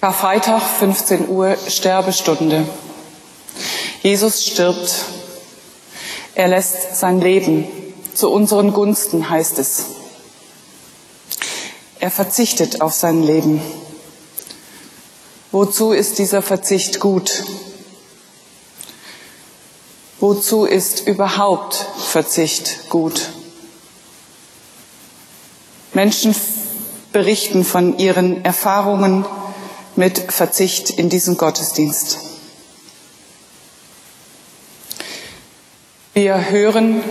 Karfreitag, 0.00 0.62
15 0.62 1.28
Uhr, 1.30 1.56
Sterbestunde. 1.68 2.68
Jesus 4.02 4.44
stirbt. 4.44 4.94
Er 6.34 6.48
lässt 6.48 6.96
sein 6.96 7.20
Leben 7.20 7.66
zu 8.14 8.30
unseren 8.30 8.74
Gunsten, 8.74 9.30
heißt 9.30 9.58
es. 9.58 9.86
Er 11.98 12.10
verzichtet 12.10 12.82
auf 12.82 12.92
sein 12.92 13.22
Leben. 13.22 13.60
Wozu 15.50 15.92
ist 15.92 16.18
dieser 16.18 16.42
Verzicht 16.42 17.00
gut? 17.00 17.44
Wozu 20.20 20.66
ist 20.66 21.08
überhaupt 21.08 21.74
Verzicht 21.74 22.90
gut? 22.90 23.30
Menschen 25.94 26.36
berichten 27.12 27.64
von 27.64 27.98
ihren 27.98 28.44
Erfahrungen 28.44 29.24
mit 29.96 30.32
Verzicht 30.32 30.90
in 30.90 31.08
diesem 31.08 31.36
Gottesdienst. 31.36 32.18
Wir 36.12 36.50
hören, 36.50 37.02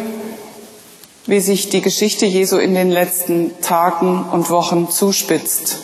wie 1.26 1.40
sich 1.40 1.70
die 1.70 1.82
Geschichte 1.82 2.26
Jesu 2.26 2.58
in 2.58 2.76
den 2.76 2.92
letzten 2.92 3.60
Tagen 3.62 4.26
und 4.32 4.50
Wochen 4.50 4.90
zuspitzt. 4.90 5.78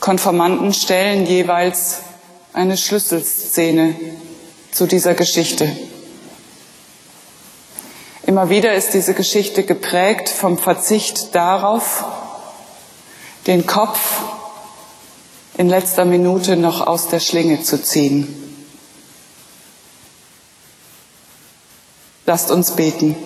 Konformanten 0.00 0.74
stellen 0.74 1.26
jeweils 1.26 2.00
eine 2.52 2.76
Schlüsselszene 2.76 3.94
zu 4.70 4.86
dieser 4.86 5.14
Geschichte. 5.14 5.70
Immer 8.26 8.50
wieder 8.50 8.74
ist 8.74 8.94
diese 8.94 9.14
Geschichte 9.14 9.64
geprägt 9.64 10.28
vom 10.28 10.58
Verzicht 10.58 11.34
darauf, 11.34 12.04
den 13.46 13.66
Kopf 13.66 14.22
in 15.56 15.68
letzter 15.68 16.04
Minute 16.04 16.56
noch 16.56 16.86
aus 16.86 17.08
der 17.08 17.20
Schlinge 17.20 17.62
zu 17.62 17.80
ziehen. 17.82 18.26
Lasst 22.26 22.50
uns 22.50 22.72
beten. 22.72 23.16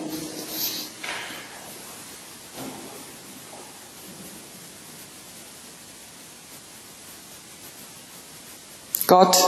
Gott, 9.06 9.38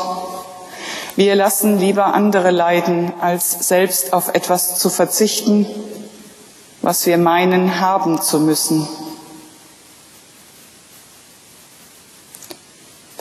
wir 1.16 1.34
lassen 1.34 1.78
lieber 1.78 2.14
andere 2.14 2.50
leiden, 2.50 3.12
als 3.20 3.68
selbst 3.68 4.14
auf 4.14 4.28
etwas 4.34 4.78
zu 4.78 4.88
verzichten, 4.88 5.66
was 6.80 7.04
wir 7.04 7.18
meinen 7.18 7.78
haben 7.78 8.22
zu 8.22 8.40
müssen. 8.40 8.88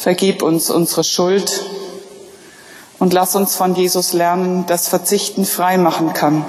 Vergib 0.10 0.42
uns 0.42 0.72
unsere 0.72 1.04
Schuld 1.04 1.64
und 2.98 3.14
lass 3.14 3.36
uns 3.36 3.56
von 3.56 3.76
Jesus 3.76 4.12
lernen, 4.14 4.66
dass 4.66 4.88
Verzichten 4.88 5.46
frei 5.46 5.78
machen 5.78 6.14
kann. 6.14 6.44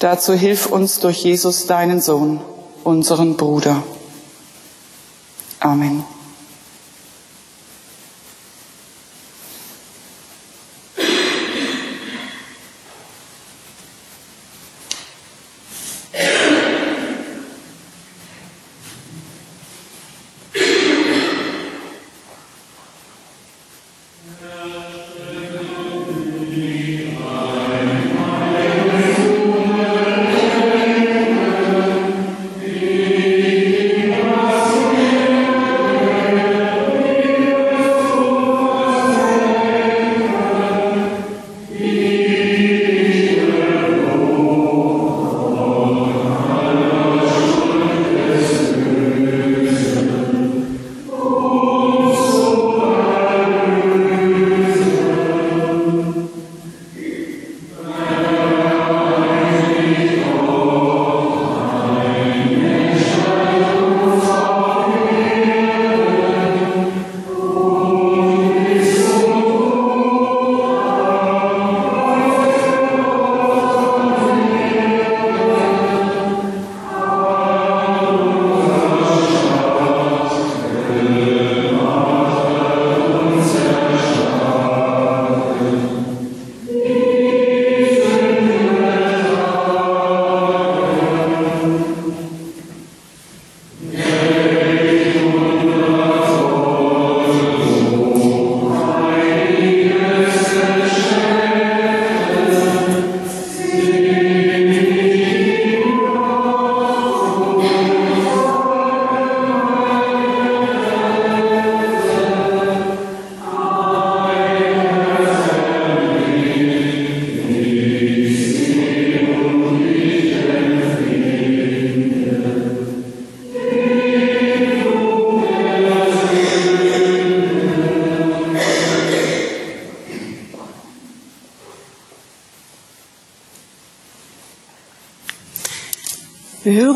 Dazu 0.00 0.32
hilf 0.32 0.66
uns 0.66 0.98
durch 0.98 1.22
Jesus, 1.22 1.66
deinen 1.66 2.00
Sohn, 2.00 2.40
unseren 2.82 3.36
Bruder. 3.36 3.84
Amen. 5.60 6.02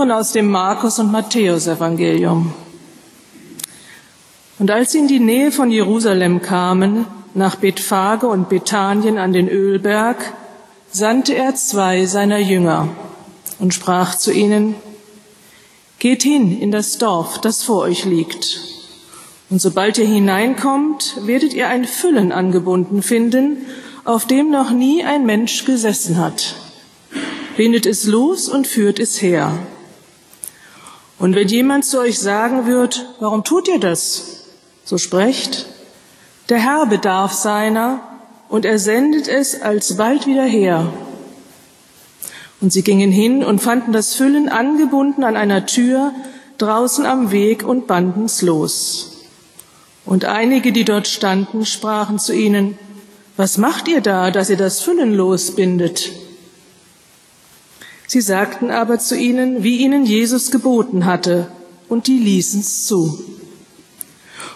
Hören 0.08 0.20
aus 0.20 0.32
dem 0.32 0.50
Markus- 0.50 0.98
und 0.98 1.12
Matthäusevangelium. 1.12 2.54
Und 4.58 4.70
als 4.70 4.92
sie 4.92 5.00
in 5.00 5.06
die 5.06 5.20
Nähe 5.20 5.52
von 5.52 5.70
Jerusalem 5.70 6.41
kamen, 6.41 7.04
nach 7.34 7.56
Bethphage 7.56 8.26
und 8.26 8.48
Bethanien 8.48 9.18
an 9.18 9.34
den 9.34 9.50
Ölberg, 9.50 10.32
sandte 10.91 11.34
er 11.34 11.56
zwei 11.56 12.06
seiner 12.06 12.38
Jünger 12.38 12.88
und 13.58 13.74
sprach 13.74 14.16
zu 14.16 14.32
ihnen, 14.32 14.76
Geht 15.98 16.22
hin 16.22 16.58
in 16.58 16.70
das 16.70 16.97
Dorf, 16.97 17.38
das 17.42 17.62
vor 17.62 17.83
euch 17.83 18.06
liegt. 18.06 18.60
Und 19.50 19.60
sobald 19.60 19.98
ihr 19.98 20.06
hineinkommt, 20.06 21.18
werdet 21.27 21.53
ihr 21.53 21.68
ein 21.68 21.84
Füllen 21.84 22.33
angebunden 22.33 23.03
finden, 23.03 23.59
auf 24.06 24.27
dem 24.27 24.50
noch 24.50 24.71
nie 24.71 25.04
ein 25.04 25.27
Mensch 25.27 25.66
gesessen 25.66 26.16
hat 26.16 26.54
bindet 27.59 27.86
es 27.86 28.04
los 28.04 28.48
und 28.48 28.68
führt 28.68 29.00
es 29.00 29.21
her. 29.21 29.59
Und 31.18 31.34
wenn 31.34 31.48
jemand 31.48 31.84
zu 31.84 31.98
euch 31.98 32.18
sagen 32.18 32.66
wird, 32.66 33.06
warum 33.18 33.44
tut 33.44 33.68
ihr 33.68 33.80
das? 33.80 34.44
So 34.84 34.98
sprecht, 34.98 35.66
der 36.48 36.59
Herr 36.59 36.86
bedarf 36.86 37.32
seiner 37.32 38.00
und 38.48 38.65
er 38.65 38.78
sendet 38.78 39.28
es 39.28 39.60
alsbald 39.60 40.26
wieder 40.26 40.44
her. 40.44 40.92
Und 42.60 42.72
sie 42.72 42.82
gingen 42.82 43.10
hin 43.10 43.44
und 43.44 43.60
fanden 43.60 43.92
das 43.92 44.15
Füllen 44.15 44.48
angebunden 44.48 45.24
an 45.24 45.36
einer 45.36 45.66
Tür 45.66 46.12
draußen 46.59 47.06
am 47.06 47.30
Weg 47.30 47.64
und 47.64 47.86
banden's 47.86 48.42
los. 48.42 49.24
Und 50.04 50.24
einige, 50.24 50.72
die 50.72 50.84
dort 50.84 51.06
standen, 51.06 51.66
sprachen 51.66 52.18
zu 52.18 52.32
ihnen, 52.32 52.78
was 53.36 53.59
macht 53.59 53.86
ihr 53.86 54.00
da, 54.00 54.30
dass 54.30 54.50
ihr 54.50 54.56
das 54.56 54.80
Füllen 54.80 55.14
losbindet? 55.14 56.10
Sie 58.09 58.22
sagten 58.22 58.71
aber 58.71 58.99
zu 58.99 59.16
ihnen, 59.16 59.63
wie 59.63 59.77
ihnen 59.77 60.07
Jesus 60.07 60.51
geboten 60.51 61.05
hatte, 61.05 61.53
und 61.91 62.07
die 62.07 62.19
ließen's 62.19 62.87
zu. 62.87 63.22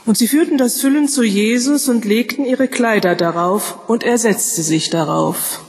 Und 0.06 0.16
sie 0.16 0.26
führten 0.26 0.56
das 0.56 0.80
Füllen 0.80 1.06
zu 1.06 1.22
Jesus 1.22 1.90
und 1.90 2.06
legten 2.06 2.46
ihre 2.46 2.66
Kleider 2.66 3.14
darauf, 3.14 3.78
und 3.88 4.04
er 4.04 4.16
setzte 4.16 4.62
sich 4.62 4.88
darauf. 4.88 5.60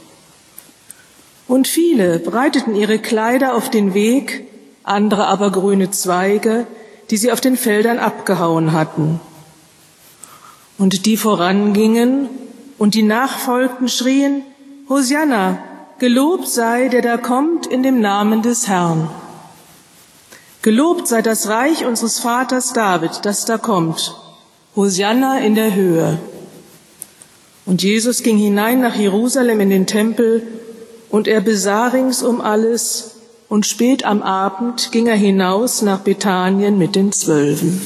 Und 1.46 1.68
viele 1.68 2.18
breiteten 2.20 2.74
ihre 2.74 2.98
Kleider 2.98 3.54
auf 3.54 3.68
den 3.68 3.92
Weg, 3.92 4.46
andere 4.82 5.26
aber 5.26 5.52
grüne 5.52 5.90
Zweige, 5.90 6.66
die 7.10 7.18
sie 7.18 7.32
auf 7.32 7.42
den 7.42 7.58
Feldern 7.58 7.98
abgehauen 7.98 8.72
hatten. 8.72 9.20
Und 10.78 11.04
die 11.04 11.18
vorangingen 11.18 12.30
und 12.78 12.94
die 12.94 13.02
nachfolgten 13.02 13.88
schrien, 13.88 14.42
Hosianna, 14.88 15.62
gelobt 15.98 16.48
sei, 16.48 16.88
der 16.88 17.02
da 17.02 17.16
kommt 17.16 17.66
in 17.66 17.82
dem 17.82 18.00
Namen 18.00 18.42
des 18.42 18.68
Herrn. 18.68 19.08
Gelobt 20.62 21.08
sei 21.08 21.22
das 21.22 21.48
Reich 21.48 21.84
unseres 21.84 22.18
Vaters 22.18 22.72
David, 22.72 23.20
das 23.22 23.44
da 23.44 23.58
kommt. 23.58 24.14
Hosianna 24.74 25.38
in 25.40 25.54
der 25.54 25.74
Höhe. 25.74 26.18
Und 27.66 27.82
Jesus 27.82 28.22
ging 28.22 28.36
hinein 28.36 28.80
nach 28.80 28.96
Jerusalem 28.96 29.60
in 29.60 29.70
den 29.70 29.86
Tempel, 29.86 30.46
und 31.10 31.28
er 31.28 31.40
besah 31.40 31.88
ringsum 31.88 32.40
alles, 32.40 33.12
und 33.48 33.66
spät 33.66 34.04
am 34.04 34.22
Abend 34.22 34.90
ging 34.90 35.06
er 35.06 35.16
hinaus 35.16 35.82
nach 35.82 36.00
Bethanien 36.00 36.76
mit 36.76 36.96
den 36.96 37.12
Zwölfen. 37.12 37.80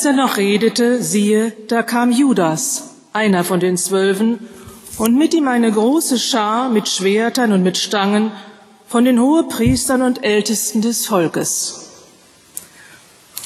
Als 0.00 0.06
er 0.06 0.12
noch 0.14 0.38
redete, 0.38 1.02
siehe, 1.02 1.52
da 1.68 1.82
kam 1.82 2.10
Judas, 2.10 2.94
einer 3.12 3.44
von 3.44 3.60
den 3.60 3.76
Zwölfen, 3.76 4.38
und 4.96 5.14
mit 5.14 5.34
ihm 5.34 5.46
eine 5.46 5.70
große 5.70 6.18
Schar 6.18 6.70
mit 6.70 6.88
Schwertern 6.88 7.52
und 7.52 7.62
mit 7.62 7.76
Stangen 7.76 8.32
von 8.88 9.04
den 9.04 9.20
Hohepriestern 9.20 10.00
und 10.00 10.24
Ältesten 10.24 10.80
des 10.80 11.04
Volkes. 11.04 11.90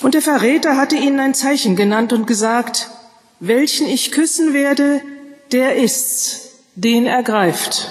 Und 0.01 0.15
der 0.15 0.23
Verräter 0.23 0.77
hatte 0.77 0.95
ihnen 0.95 1.19
ein 1.19 1.35
Zeichen 1.35 1.75
genannt 1.75 2.13
und 2.13 2.29
gesagt, 2.29 2.89
welchen 3.41 3.89
ich 3.89 4.13
küssen 4.13 4.55
werde, 4.55 5.01
der 5.51 5.75
ist's, 5.75 6.51
den 6.77 7.07
ergreift. 7.07 7.89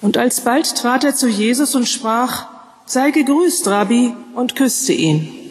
Und 0.00 0.16
alsbald 0.16 0.74
trat 0.74 1.04
er 1.04 1.14
zu 1.14 1.28
Jesus 1.28 1.74
und 1.74 1.86
sprach, 1.86 2.46
sei 2.86 3.10
gegrüßt, 3.10 3.68
Rabbi, 3.68 4.14
und 4.34 4.56
küsste 4.56 4.94
ihn. 4.94 5.47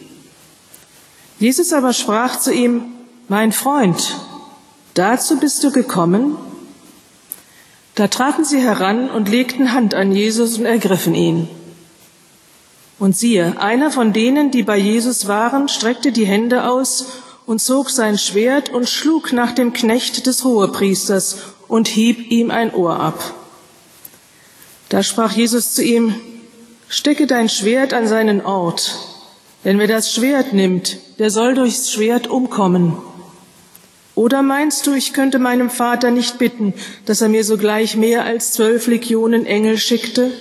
Jesus 1.40 1.72
aber 1.74 1.94
sprach 1.94 2.40
zu 2.40 2.52
ihm, 2.52 2.84
mein 3.28 3.52
Freund, 3.52 4.16
dazu 4.94 5.38
bist 5.38 5.64
du 5.64 5.72
gekommen? 5.72 6.38
Da 7.96 8.08
traten 8.08 8.46
sie 8.46 8.60
heran 8.60 9.10
und 9.10 9.30
legten 9.30 9.74
Hand 9.74 9.94
an 9.94 10.12
Jesus 10.12 10.58
und 10.58 10.66
ergriffen 10.66 11.14
ihn. 11.16 11.48
Und 13.00 13.16
siehe, 13.16 13.60
einer 13.62 13.92
von 13.92 14.14
denen, 14.14 14.50
die 14.50 14.64
bei 14.64 14.78
Jesus 14.78 15.28
waren, 15.28 15.68
streckte 15.68 16.12
die 16.12 16.26
Hände 16.26 16.68
aus 16.68 17.08
und 17.46 17.62
zog 17.62 17.90
sein 17.90 18.18
Schwert 18.18 18.70
und 18.70 18.90
schlug 18.90 19.32
nach 19.34 19.52
dem 19.52 19.74
Knecht 19.74 20.26
des 20.26 20.44
Hohepriesters 20.44 21.38
und 21.68 21.88
hieb 21.88 22.32
ihm 22.32 22.50
ein 22.50 22.74
Ohr 22.74 23.00
ab. 23.00 23.34
Da 24.90 25.04
sprach 25.04 25.34
Jesus 25.34 25.74
zu 25.74 25.84
ihm, 25.84 26.16
Stecke 26.90 27.28
dein 27.28 27.50
Schwert 27.50 27.94
an 27.94 28.08
seinen 28.08 28.44
Ort, 28.44 28.98
denn 29.68 29.80
wer 29.80 29.88
das 29.88 30.14
Schwert 30.14 30.54
nimmt, 30.54 30.98
der 31.20 31.30
soll 31.30 31.54
durchs 31.54 31.92
Schwert 31.92 32.28
umkommen. 32.28 32.94
Oder 34.16 34.42
meinst 34.42 34.88
du, 34.88 34.94
ich 34.94 35.12
könnte 35.12 35.40
meinem 35.40 35.70
Vater 35.70 36.10
nicht 36.10 36.40
bitten, 36.40 36.74
dass 37.06 37.20
er 37.20 37.28
mir 37.28 37.44
sogleich 37.44 37.98
mehr 37.98 38.24
als 38.24 38.54
zwölf 38.54 38.88
Legionen 38.88 39.46
Engel 39.46 39.78
schickte? 39.78 40.32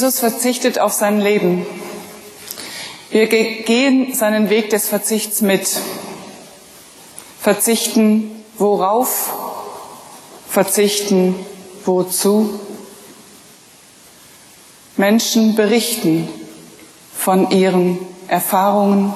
Jesus 0.00 0.20
verzichtet 0.20 0.78
auf 0.78 0.94
sein 0.94 1.20
Leben. 1.20 1.66
Wir 3.10 3.26
gehen 3.26 4.14
seinen 4.14 4.48
Weg 4.48 4.70
des 4.70 4.88
Verzichts 4.88 5.42
mit. 5.42 5.68
Verzichten 7.38 8.30
worauf? 8.56 9.30
Verzichten 10.48 11.34
wozu? 11.84 12.58
Menschen 14.96 15.54
berichten 15.54 16.30
von 17.14 17.50
ihren 17.50 17.98
Erfahrungen 18.26 19.12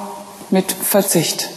mit 0.50 0.70
Verzicht. 0.70 1.48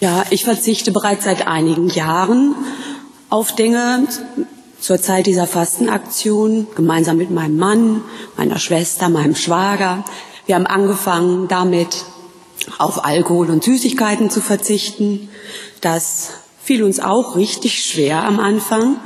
Ja, 0.00 0.24
ich 0.30 0.44
verzichte 0.44 0.92
bereits 0.92 1.24
seit 1.24 1.46
einigen 1.46 1.90
Jahren 1.90 2.54
auf 3.28 3.54
Dinge 3.54 4.08
zur 4.80 4.98
Zeit 4.98 5.26
dieser 5.26 5.46
Fastenaktion, 5.46 6.68
gemeinsam 6.74 7.18
mit 7.18 7.30
meinem 7.30 7.58
Mann, 7.58 8.00
meiner 8.38 8.58
Schwester, 8.58 9.10
meinem 9.10 9.34
Schwager. 9.34 10.02
Wir 10.46 10.54
haben 10.54 10.66
angefangen 10.66 11.48
damit, 11.48 12.06
auf 12.78 13.04
Alkohol 13.04 13.50
und 13.50 13.62
Süßigkeiten 13.62 14.30
zu 14.30 14.40
verzichten. 14.40 15.28
Das 15.82 16.30
fiel 16.62 16.82
uns 16.82 16.98
auch 16.98 17.36
richtig 17.36 17.84
schwer 17.84 18.24
am 18.24 18.40
Anfang. 18.40 18.96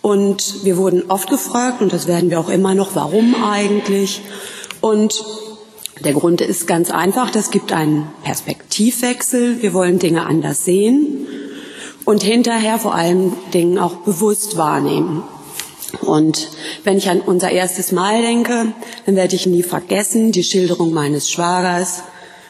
Und 0.00 0.64
wir 0.64 0.78
wurden 0.78 1.10
oft 1.10 1.28
gefragt, 1.28 1.82
und 1.82 1.92
das 1.92 2.06
werden 2.06 2.30
wir 2.30 2.40
auch 2.40 2.48
immer 2.48 2.74
noch, 2.74 2.94
warum 2.94 3.34
eigentlich? 3.44 4.22
Und 4.80 5.22
der 6.04 6.12
Grund 6.14 6.40
ist 6.40 6.66
ganz 6.66 6.90
einfach, 6.90 7.30
das 7.30 7.50
gibt 7.50 7.72
einen 7.72 8.08
Perspektivwechsel. 8.24 9.62
Wir 9.62 9.72
wollen 9.72 9.98
Dinge 9.98 10.26
anders 10.26 10.64
sehen 10.64 11.26
und 12.04 12.22
hinterher 12.22 12.78
vor 12.78 12.94
allen 12.94 13.32
Dingen 13.52 13.78
auch 13.78 13.96
bewusst 13.96 14.56
wahrnehmen. 14.56 15.22
Und 16.00 16.48
wenn 16.84 16.96
ich 16.96 17.10
an 17.10 17.20
unser 17.20 17.50
erstes 17.50 17.92
Mal 17.92 18.22
denke, 18.22 18.72
dann 19.06 19.16
werde 19.16 19.36
ich 19.36 19.46
nie 19.46 19.62
vergessen 19.62 20.32
die 20.32 20.42
Schilderung 20.42 20.92
meines 20.92 21.30
Schwagers 21.30 22.02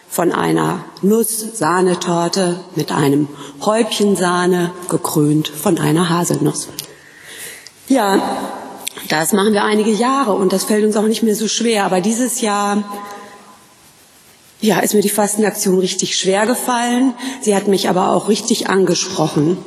von 0.08 0.32
einer 0.32 0.84
Nuss-Sahnetorte 1.00 2.60
mit 2.76 2.92
einem 2.92 3.28
Häubchen 3.64 4.14
Sahne 4.14 4.70
gekrönt 4.88 5.48
von 5.48 5.78
einer 5.78 6.10
Haselnuss. 6.10 6.68
Ja, 7.88 8.20
das 9.08 9.32
machen 9.32 9.52
wir 9.52 9.64
einige 9.64 9.90
Jahre 9.90 10.32
und 10.32 10.52
das 10.52 10.64
fällt 10.64 10.84
uns 10.84 10.96
auch 10.96 11.06
nicht 11.06 11.22
mehr 11.22 11.34
so 11.34 11.48
schwer. 11.48 11.84
Aber 11.84 12.00
dieses 12.00 12.40
Jahr, 12.40 12.84
ja, 14.62 14.78
ist 14.78 14.94
mir 14.94 15.02
die 15.02 15.08
Fastenaktion 15.08 15.78
richtig 15.80 16.16
schwer 16.16 16.46
gefallen. 16.46 17.14
Sie 17.40 17.54
hat 17.54 17.66
mich 17.66 17.88
aber 17.88 18.10
auch 18.10 18.28
richtig 18.28 18.70
angesprochen. 18.70 19.58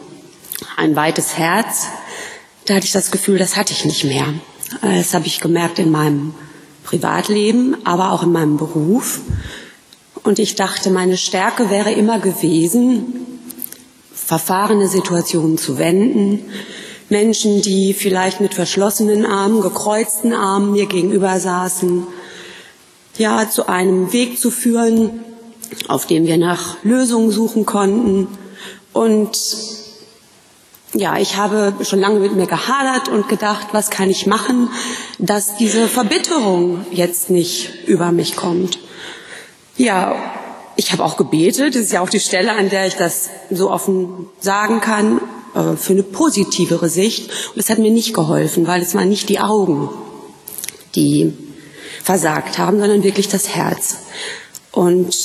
Ein 0.78 0.96
weites 0.96 1.38
Herz. 1.38 1.88
Da 2.66 2.76
hatte 2.76 2.86
ich 2.86 2.94
das 2.94 3.12
Gefühl, 3.12 3.38
das 3.38 3.58
hatte 3.58 3.74
ich 3.74 3.84
nicht 3.84 4.06
mehr. 4.06 4.26
Das 4.82 5.14
habe 5.14 5.28
ich 5.28 5.42
gemerkt 5.42 5.80
in 5.80 5.92
meinem 5.92 6.34
Privatleben, 6.86 7.76
aber 7.84 8.14
auch 8.14 8.24
in 8.24 8.32
meinem 8.32 8.58
Beruf. 8.58 9.20
Und 10.24 10.40
ich 10.40 10.56
dachte, 10.56 10.90
meine 10.90 11.18
Stärke 11.18 11.70
wäre 11.70 11.92
immer 11.92 12.20
gewesen, 12.20 13.26
verfahrene 14.14 14.88
Situationen 14.88 15.58
zu 15.58 15.78
wenden, 15.78 16.46
Menschen, 17.10 17.62
die 17.62 17.94
vielleicht 17.94 18.40
mit 18.40 18.54
verschlossenen 18.54 19.26
Armen, 19.26 19.62
gekreuzten 19.62 20.34
Armen 20.34 20.72
mir 20.72 20.88
gegenüber 20.88 21.40
saßen, 21.40 22.08
ja, 23.18 23.50
zu 23.50 23.68
einem 23.68 24.12
Weg 24.14 24.40
zu 24.40 24.52
führen, 24.52 25.24
auf 25.88 26.06
dem 26.06 26.26
wir 26.26 26.38
nach 26.38 26.78
Lösungen 26.84 27.32
suchen 27.32 27.66
konnten. 27.66 28.28
Und 28.94 29.38
ja, 30.94 31.18
ich 31.18 31.36
habe 31.36 31.74
schon 31.82 32.00
lange 32.00 32.20
mit 32.20 32.36
mir 32.36 32.48
gehadert 32.48 33.10
und 33.10 33.28
gedacht, 33.28 33.68
was 33.74 33.90
kann 33.90 34.10
ich 34.10 34.26
machen, 34.28 34.70
dass 35.20 35.58
diese 35.58 35.88
Verbitterung 35.88 36.86
jetzt 36.92 37.30
nicht 37.30 37.88
über 37.88 38.12
mich 38.12 38.36
kommt. 38.36 38.80
Ja, 39.78 40.16
ich 40.78 40.92
habe 40.92 41.04
auch 41.04 41.18
gebetet. 41.18 41.76
Das 41.76 41.82
ist 41.82 41.92
ja 41.92 42.02
auch 42.02 42.10
die 42.10 42.20
Stelle, 42.20 42.54
an 42.54 42.70
der 42.70 42.88
ich 42.88 42.96
das 42.96 43.30
so 43.52 43.72
offen 43.72 44.28
sagen 44.40 44.80
kann, 44.80 45.20
äh, 45.54 45.76
für 45.76 45.94
eine 45.94 46.04
positivere 46.04 46.90
Sicht. 46.90 47.30
Und 47.54 47.60
es 47.60 47.70
hat 47.70 47.80
mir 47.80 47.92
nicht 47.92 48.14
geholfen, 48.14 48.68
weil 48.68 48.82
es 48.82 48.96
waren 48.96 49.10
nicht 49.10 49.30
die 49.30 49.40
Augen, 49.40 49.90
die 50.96 51.34
versagt 52.06 52.60
haben, 52.60 52.80
sondern 52.80 53.02
wirklich 53.02 53.30
das 53.30 53.50
Herz. 53.56 53.98
Und 54.72 55.18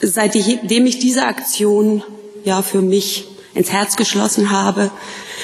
seitdem 0.00 0.86
ich 0.86 0.98
diese 0.98 1.24
Aktion 1.24 2.02
ja 2.42 2.62
für 2.62 2.82
mich 2.82 3.28
ins 3.54 3.70
Herz 3.70 3.94
geschlossen 3.94 4.50
habe, 4.50 4.90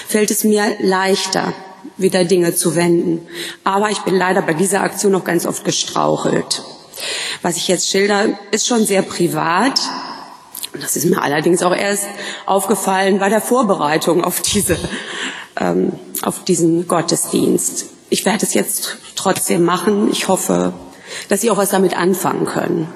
fällt 0.09 0.33
es 0.33 0.43
mir 0.43 0.75
leichter, 0.81 1.53
wieder 1.99 2.25
Dinge 2.25 2.53
zu 2.53 2.75
wenden. 2.75 3.29
Aber 3.63 3.91
ich 3.91 4.01
bin 4.01 4.17
leider 4.17 4.43
bei 4.43 4.55
dieser 4.55 4.81
Aktion 4.81 5.13
noch 5.13 5.23
ganz 5.23 5.47
oft 5.47 5.65
gestrauchelt. 5.65 6.65
Was 7.43 7.57
ich 7.57 7.69
jetzt 7.69 7.89
schilder, 7.89 8.37
ist 8.51 8.67
schon 8.67 8.85
sehr 8.85 9.03
privat. 9.03 9.79
Das 10.81 10.97
ist 10.97 11.05
mir 11.05 11.23
allerdings 11.23 11.63
auch 11.63 11.75
erst 11.75 12.07
aufgefallen 12.45 13.21
bei 13.21 13.29
der 13.29 13.41
Vorbereitung 13.41 14.25
auf, 14.25 14.41
diese, 14.41 14.77
ähm, 15.61 15.93
auf 16.23 16.43
diesen 16.43 16.89
Gottesdienst. 16.89 17.98
Ich 18.11 18.25
werde 18.25 18.45
es 18.45 18.55
jetzt 18.55 18.99
trotzdem 19.17 19.65
machen. 19.65 20.11
Ich 20.11 20.29
hoffe, 20.29 20.73
dass 21.29 21.41
Sie 21.41 21.50
auch 21.50 21.57
was 21.57 21.71
damit 21.71 21.97
anfangen 21.97 22.47
können. 22.47 22.88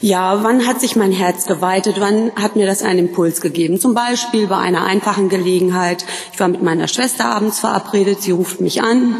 Ja, 0.00 0.44
wann 0.44 0.66
hat 0.66 0.80
sich 0.80 0.94
mein 0.94 1.10
Herz 1.10 1.46
geweitet? 1.46 1.96
Wann 1.98 2.30
hat 2.36 2.54
mir 2.54 2.66
das 2.66 2.82
einen 2.82 3.00
Impuls 3.00 3.40
gegeben? 3.40 3.80
Zum 3.80 3.94
Beispiel 3.94 4.46
bei 4.46 4.58
einer 4.58 4.84
einfachen 4.84 5.28
Gelegenheit. 5.28 6.04
Ich 6.32 6.38
war 6.38 6.48
mit 6.48 6.62
meiner 6.62 6.86
Schwester 6.86 7.24
abends 7.26 7.58
verabredet. 7.58 8.22
Sie 8.22 8.30
ruft 8.30 8.60
mich 8.60 8.82
an 8.82 9.16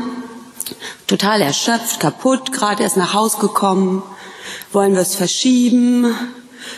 total 1.06 1.40
erschöpft, 1.40 2.00
kaputt, 2.00 2.52
gerade 2.52 2.82
erst 2.82 2.96
nach 2.96 3.14
Haus 3.14 3.38
gekommen, 3.38 4.02
wollen 4.72 4.94
wir 4.94 5.00
es 5.00 5.14
verschieben. 5.14 6.14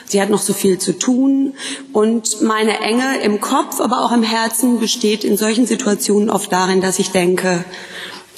Sie 0.06 0.20
hat 0.20 0.30
noch 0.30 0.42
so 0.42 0.52
viel 0.52 0.78
zu 0.78 0.98
tun 0.98 1.54
und 1.92 2.42
meine 2.42 2.80
Enge 2.80 3.20
im 3.22 3.40
Kopf, 3.40 3.80
aber 3.80 4.04
auch 4.04 4.12
im 4.12 4.22
Herzen 4.22 4.80
besteht 4.80 5.24
in 5.24 5.36
solchen 5.36 5.66
Situationen 5.66 6.30
oft 6.30 6.52
darin, 6.52 6.80
dass 6.80 6.98
ich 6.98 7.10
denke, 7.10 7.64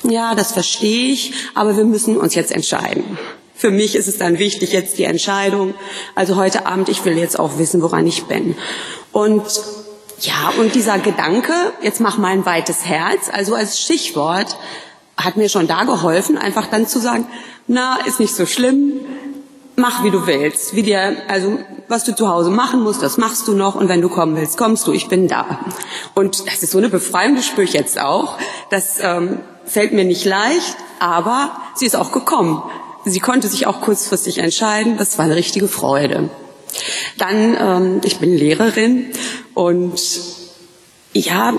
ja, 0.05 0.35
das 0.35 0.53
verstehe 0.53 1.13
ich, 1.13 1.33
aber 1.55 1.77
wir 1.77 1.85
müssen 1.85 2.17
uns 2.17 2.35
jetzt 2.35 2.53
entscheiden. 2.53 3.19
Für 3.55 3.71
mich 3.71 3.95
ist 3.95 4.09
es 4.09 4.19
dann 4.19 4.39
wichtig, 4.39 4.73
jetzt 4.73 4.99
die 4.99 5.05
Entscheidung. 5.05 5.75
Also 6.17 6.37
heute 6.37 6.67
Abend, 6.67 6.89
ich 6.89 7.05
will 7.05 7.17
jetzt 7.17 7.39
auch 7.39 7.59
wissen, 7.59 7.81
woran 7.81 8.07
ich 8.07 8.25
bin. 8.25 8.57
Und 9.13 9.45
ja, 10.21 10.53
und 10.59 10.75
dieser 10.75 10.99
Gedanke, 10.99 11.53
jetzt 11.83 12.01
mach 12.01 12.19
mal 12.19 12.33
ein 12.33 12.47
weites 12.47 12.85
Herz, 12.85 13.29
also 13.33 13.55
als 13.55 13.81
Stichwort, 13.81 14.57
hat 15.17 15.37
mir 15.37 15.49
schon 15.49 15.69
da 15.69 15.85
geholfen, 15.85 16.39
einfach 16.39 16.67
dann 16.67 16.87
zu 16.87 16.99
sagen, 16.99 17.27
na, 17.67 17.99
ist 18.07 18.19
nicht 18.19 18.35
so 18.35 18.47
schlimm, 18.47 18.95
mach 19.76 20.05
wie 20.05 20.11
du 20.11 20.26
willst, 20.26 20.75
wie 20.75 20.83
dir, 20.83 21.17
also 21.29 21.59
was 21.88 22.05
du 22.05 22.14
zu 22.14 22.29
Hause 22.29 22.50
machen 22.50 22.83
musst, 22.83 23.02
das 23.02 23.19
machst 23.19 23.49
du 23.49 23.55
noch 23.55 23.75
und 23.75 23.88
wenn 23.88 24.00
du 24.00 24.09
kommen 24.09 24.37
willst, 24.37 24.59
kommst 24.59 24.87
du, 24.87 24.93
ich 24.93 25.09
bin 25.09 25.29
da. 25.29 25.61
Und 26.14 26.47
das 26.47 26.62
ist 26.62 26.73
so 26.73 26.79
eine 26.79 26.88
Befreiung, 26.88 27.37
das 27.37 27.47
spüre 27.47 27.64
ich 27.64 27.73
jetzt 27.73 28.00
auch. 28.00 28.38
Das 28.71 28.99
ähm, 29.00 29.41
fällt 29.64 29.93
mir 29.93 30.05
nicht 30.05 30.25
leicht, 30.25 30.76
aber 30.99 31.57
sie 31.75 31.87
ist 31.87 31.97
auch 31.97 32.12
gekommen. 32.12 32.62
Sie 33.05 33.21
konnte 33.21 33.49
sich 33.49 33.67
auch 33.67 33.81
kurzfristig 33.81 34.38
entscheiden, 34.38 34.97
das 34.97 35.19
war 35.19 35.25
eine 35.25 35.37
richtige 35.37 35.69
Freude. 35.69 36.31
Dann, 37.19 37.57
ähm, 37.59 38.00
ich 38.05 38.19
bin 38.19 38.37
Lehrerin 38.37 39.11
und 39.55 40.00
ja, 41.12 41.52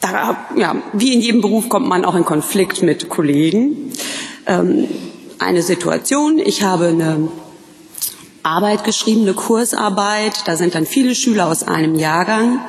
da, 0.00 0.36
ja, 0.56 0.76
wie 0.92 1.14
in 1.14 1.20
jedem 1.20 1.40
Beruf 1.40 1.68
kommt 1.68 1.88
man 1.88 2.04
auch 2.04 2.14
in 2.14 2.24
Konflikt 2.24 2.82
mit 2.82 3.08
Kollegen. 3.08 3.92
Ähm, 4.46 4.88
eine 5.38 5.62
Situation, 5.62 6.38
ich 6.38 6.62
habe 6.62 6.88
eine 6.88 7.28
Arbeit 8.42 8.84
geschrieben, 8.84 9.22
eine 9.22 9.34
Kursarbeit, 9.34 10.34
da 10.46 10.56
sind 10.56 10.74
dann 10.74 10.86
viele 10.86 11.14
Schüler 11.14 11.48
aus 11.48 11.62
einem 11.62 11.94
Jahrgang 11.94 12.60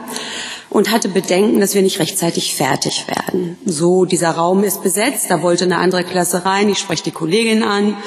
und 0.69 0.91
hatte 0.91 1.09
Bedenken, 1.09 1.59
dass 1.59 1.73
wir 1.75 1.81
nicht 1.81 1.99
rechtzeitig 1.99 2.55
fertig 2.55 3.05
werden. 3.07 3.57
So, 3.65 4.05
dieser 4.05 4.31
Raum 4.31 4.63
ist 4.63 4.83
besetzt, 4.83 5.27
da 5.29 5.41
wollte 5.41 5.65
eine 5.65 5.77
andere 5.77 6.03
Klasse 6.03 6.45
rein, 6.45 6.69
ich 6.69 6.79
spreche 6.79 7.03
die 7.03 7.11
Kollegin 7.11 7.63
an. 7.63 7.97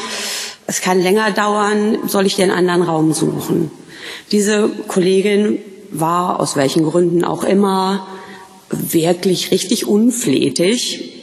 Es 0.66 0.80
kann 0.80 1.00
länger 1.00 1.30
dauern, 1.30 1.98
soll 2.06 2.26
ich 2.26 2.40
einen 2.42 2.50
anderen 2.50 2.82
Raum 2.82 3.12
suchen? 3.12 3.70
Diese 4.32 4.68
Kollegin 4.86 5.58
war 5.90 6.40
aus 6.40 6.56
welchen 6.56 6.84
Gründen 6.84 7.24
auch 7.24 7.44
immer 7.44 8.06
wirklich 8.70 9.50
richtig 9.50 9.86
unflätig 9.86 11.17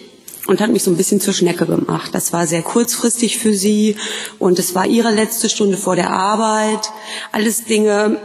und 0.47 0.61
hat 0.61 0.71
mich 0.71 0.83
so 0.83 0.91
ein 0.91 0.97
bisschen 0.97 1.21
zur 1.21 1.33
Schnecke 1.33 1.65
gemacht. 1.65 2.11
Das 2.13 2.33
war 2.33 2.47
sehr 2.47 2.61
kurzfristig 2.61 3.37
für 3.37 3.53
sie 3.53 3.95
und 4.39 4.59
es 4.59 4.75
war 4.75 4.85
ihre 4.85 5.11
letzte 5.11 5.49
Stunde 5.49 5.77
vor 5.77 5.95
der 5.95 6.11
Arbeit. 6.11 6.91
Alles 7.31 7.65
Dinge, 7.65 8.19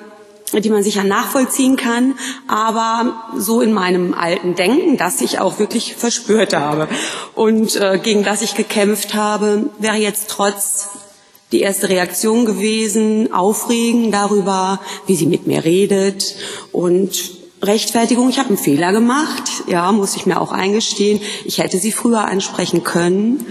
die 0.53 0.71
man 0.71 0.83
sicher 0.83 1.05
nachvollziehen 1.05 1.77
kann, 1.77 2.15
aber 2.49 3.31
so 3.37 3.61
in 3.61 3.73
meinem 3.73 4.15
alten 4.15 4.55
Denken, 4.55 4.97
das 4.97 5.21
ich 5.21 5.39
auch 5.39 5.59
wirklich 5.59 5.95
verspürt 5.95 6.55
habe 6.55 6.89
und 7.35 7.77
äh, 7.77 7.99
gegen 8.03 8.25
das 8.25 8.43
ich 8.43 8.55
gekämpft 8.55 9.15
habe, 9.15 9.71
wäre 9.79 9.97
jetzt 9.97 10.29
trotz 10.29 10.89
die 11.53 11.61
erste 11.61 11.89
Reaktion 11.89 12.45
gewesen, 12.45 13.33
aufregen 13.33 14.12
darüber, 14.12 14.81
wie 15.07 15.17
sie 15.17 15.27
mit 15.27 15.47
mir 15.47 15.65
redet 15.65 16.37
und 16.73 17.39
Rechtfertigung, 17.62 18.31
ich 18.31 18.38
habe 18.38 18.49
einen 18.49 18.59
Fehler 18.59 18.93
gemacht, 18.93 19.45
ja, 19.67 19.93
muss 19.93 20.17
ich 20.17 20.25
mir 20.25 20.40
auch 20.40 20.52
eingestehen. 20.52 21.21
Ich 21.45 21.59
hätte 21.59 21.79
sie 21.79 21.93
früher 21.93 22.25
ansprechen 22.25 22.85
können. 22.85 23.47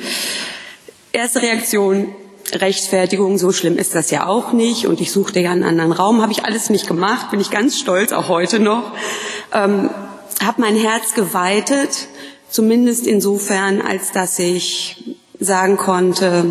Erste 1.12 1.42
Reaktion, 1.44 2.16
Rechtfertigung, 2.51 3.38
so 3.38 3.51
schlimm 3.51 3.78
ist 3.78 3.94
das 3.94 4.10
ja 4.10 4.25
auch 4.25 4.51
nicht. 4.51 4.88
Und 4.88 5.00
ich 5.00 5.12
suchte 5.12 5.39
ja 5.39 5.51
einen 5.51 5.63
anderen 5.63 5.92
Raum, 5.92 6.22
habe 6.22 6.32
ich 6.32 6.46
alles 6.46 6.70
nicht 6.72 6.88
gemacht, 6.88 7.30
bin 7.30 7.39
ich 7.39 7.51
ganz 7.51 7.78
stolz, 7.78 8.12
auch 8.12 8.30
heute 8.30 8.60
noch. 8.60 8.94
Ähm, 9.54 9.92
habe 10.44 10.62
mein 10.62 10.75
Herz 10.75 11.13
geweitet, 11.13 12.08
zumindest 12.50 13.06
insofern, 13.06 13.82
als 13.82 14.12
dass 14.12 14.39
ich 14.39 15.18
sagen 15.39 15.78
konnte, 15.78 16.46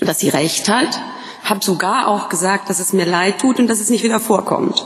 dass 0.00 0.18
sie 0.18 0.30
recht 0.30 0.68
hat. 0.68 1.00
Habe 1.44 1.64
sogar 1.64 2.08
auch 2.08 2.28
gesagt, 2.28 2.70
dass 2.70 2.80
es 2.80 2.92
mir 2.92 3.06
leid 3.06 3.38
tut 3.38 3.58
und 3.58 3.68
dass 3.68 3.80
es 3.80 3.90
nicht 3.90 4.02
wieder 4.02 4.20
vorkommt. 4.20 4.84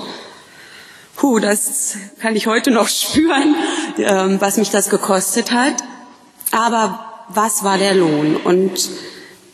Puh, 1.16 1.38
das 1.38 1.96
kann 2.20 2.36
ich 2.36 2.46
heute 2.46 2.70
noch 2.70 2.88
spüren, 2.88 3.56
ähm, 3.98 4.36
was 4.40 4.58
mich 4.58 4.70
das 4.70 4.90
gekostet 4.90 5.50
hat. 5.50 5.74
Aber 6.52 7.00
was 7.28 7.64
war 7.64 7.78
der 7.78 7.94
Lohn? 7.94 8.36
Und 8.36 8.90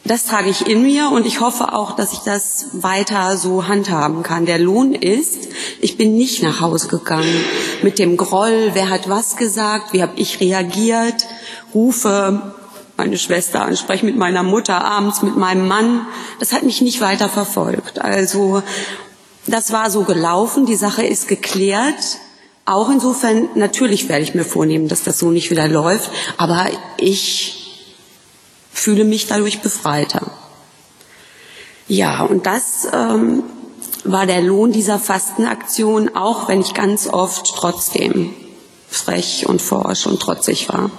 das 0.05 0.25
trage 0.25 0.51
ich 0.51 0.67
in 0.67 0.83
mir 0.83 1.11
und 1.11 1.25
ich 1.27 1.41
hoffe 1.41 1.73
auch, 1.73 1.95
dass 1.95 2.13
ich 2.13 2.19
das 2.21 2.67
weiter 2.73 3.37
so 3.37 3.69
handhaben 3.69 4.25
kann. 4.25 4.47
Der 4.47 4.59
Lohn 4.59 4.95
ist, 4.95 5.49
ich 5.81 5.97
bin 5.97 6.17
nicht 6.17 6.43
nach 6.43 6.61
Hause 6.61 6.89
gegangen 6.89 7.45
mit 7.83 8.01
dem 8.01 8.17
Groll, 8.17 8.71
wer 8.73 8.91
hat 8.91 9.09
was 9.09 9.37
gesagt, 9.37 9.93
wie 9.93 10.03
habe 10.03 10.15
ich 10.17 10.41
reagiert, 10.41 11.27
rufe 11.73 12.55
meine 12.97 13.17
Schwester 13.17 13.65
an, 13.65 13.77
spreche 13.77 14.05
mit 14.05 14.17
meiner 14.17 14.43
Mutter 14.43 14.85
abends, 14.85 15.23
mit 15.23 15.37
meinem 15.37 15.67
Mann. 15.67 16.07
Das 16.41 16.53
hat 16.53 16.65
mich 16.65 16.83
nicht 16.83 17.01
weiter 17.01 17.29
verfolgt. 17.29 18.01
Also 18.01 18.63
das 19.47 19.73
war 19.73 19.91
so 19.91 20.05
gelaufen, 20.05 20.67
die 20.67 20.77
Sache 20.77 21.05
ist 21.05 21.29
geklärt. 21.29 22.19
Auch 22.65 22.91
insofern, 22.91 23.49
natürlich 23.55 24.09
werde 24.09 24.23
ich 24.23 24.35
mir 24.35 24.45
vornehmen, 24.45 24.89
dass 24.89 25.03
das 25.03 25.19
so 25.19 25.31
nicht 25.31 25.51
wieder 25.51 25.67
läuft, 25.67 26.11
aber 26.37 26.67
ich 26.97 27.87
fühle 28.73 29.05
mich 29.05 29.27
dadurch 29.27 29.61
befreiter. 29.61 30.31
Ja, 31.89 32.23
und 32.23 32.47
das 32.47 32.89
ähm, 32.93 33.43
war 34.05 34.27
der 34.27 34.43
Lohn 34.43 34.73
dieser 34.73 34.99
Fastenaktion, 34.99 36.15
auch 36.15 36.49
wenn 36.49 36.61
ich 36.61 36.75
ganz 36.75 37.09
oft 37.09 37.53
trotzdem 37.55 38.33
frech 38.89 39.47
und 39.49 39.61
forsch 39.61 40.07
und 40.07 40.21
trotzig 40.21 40.69
war. 40.69 40.91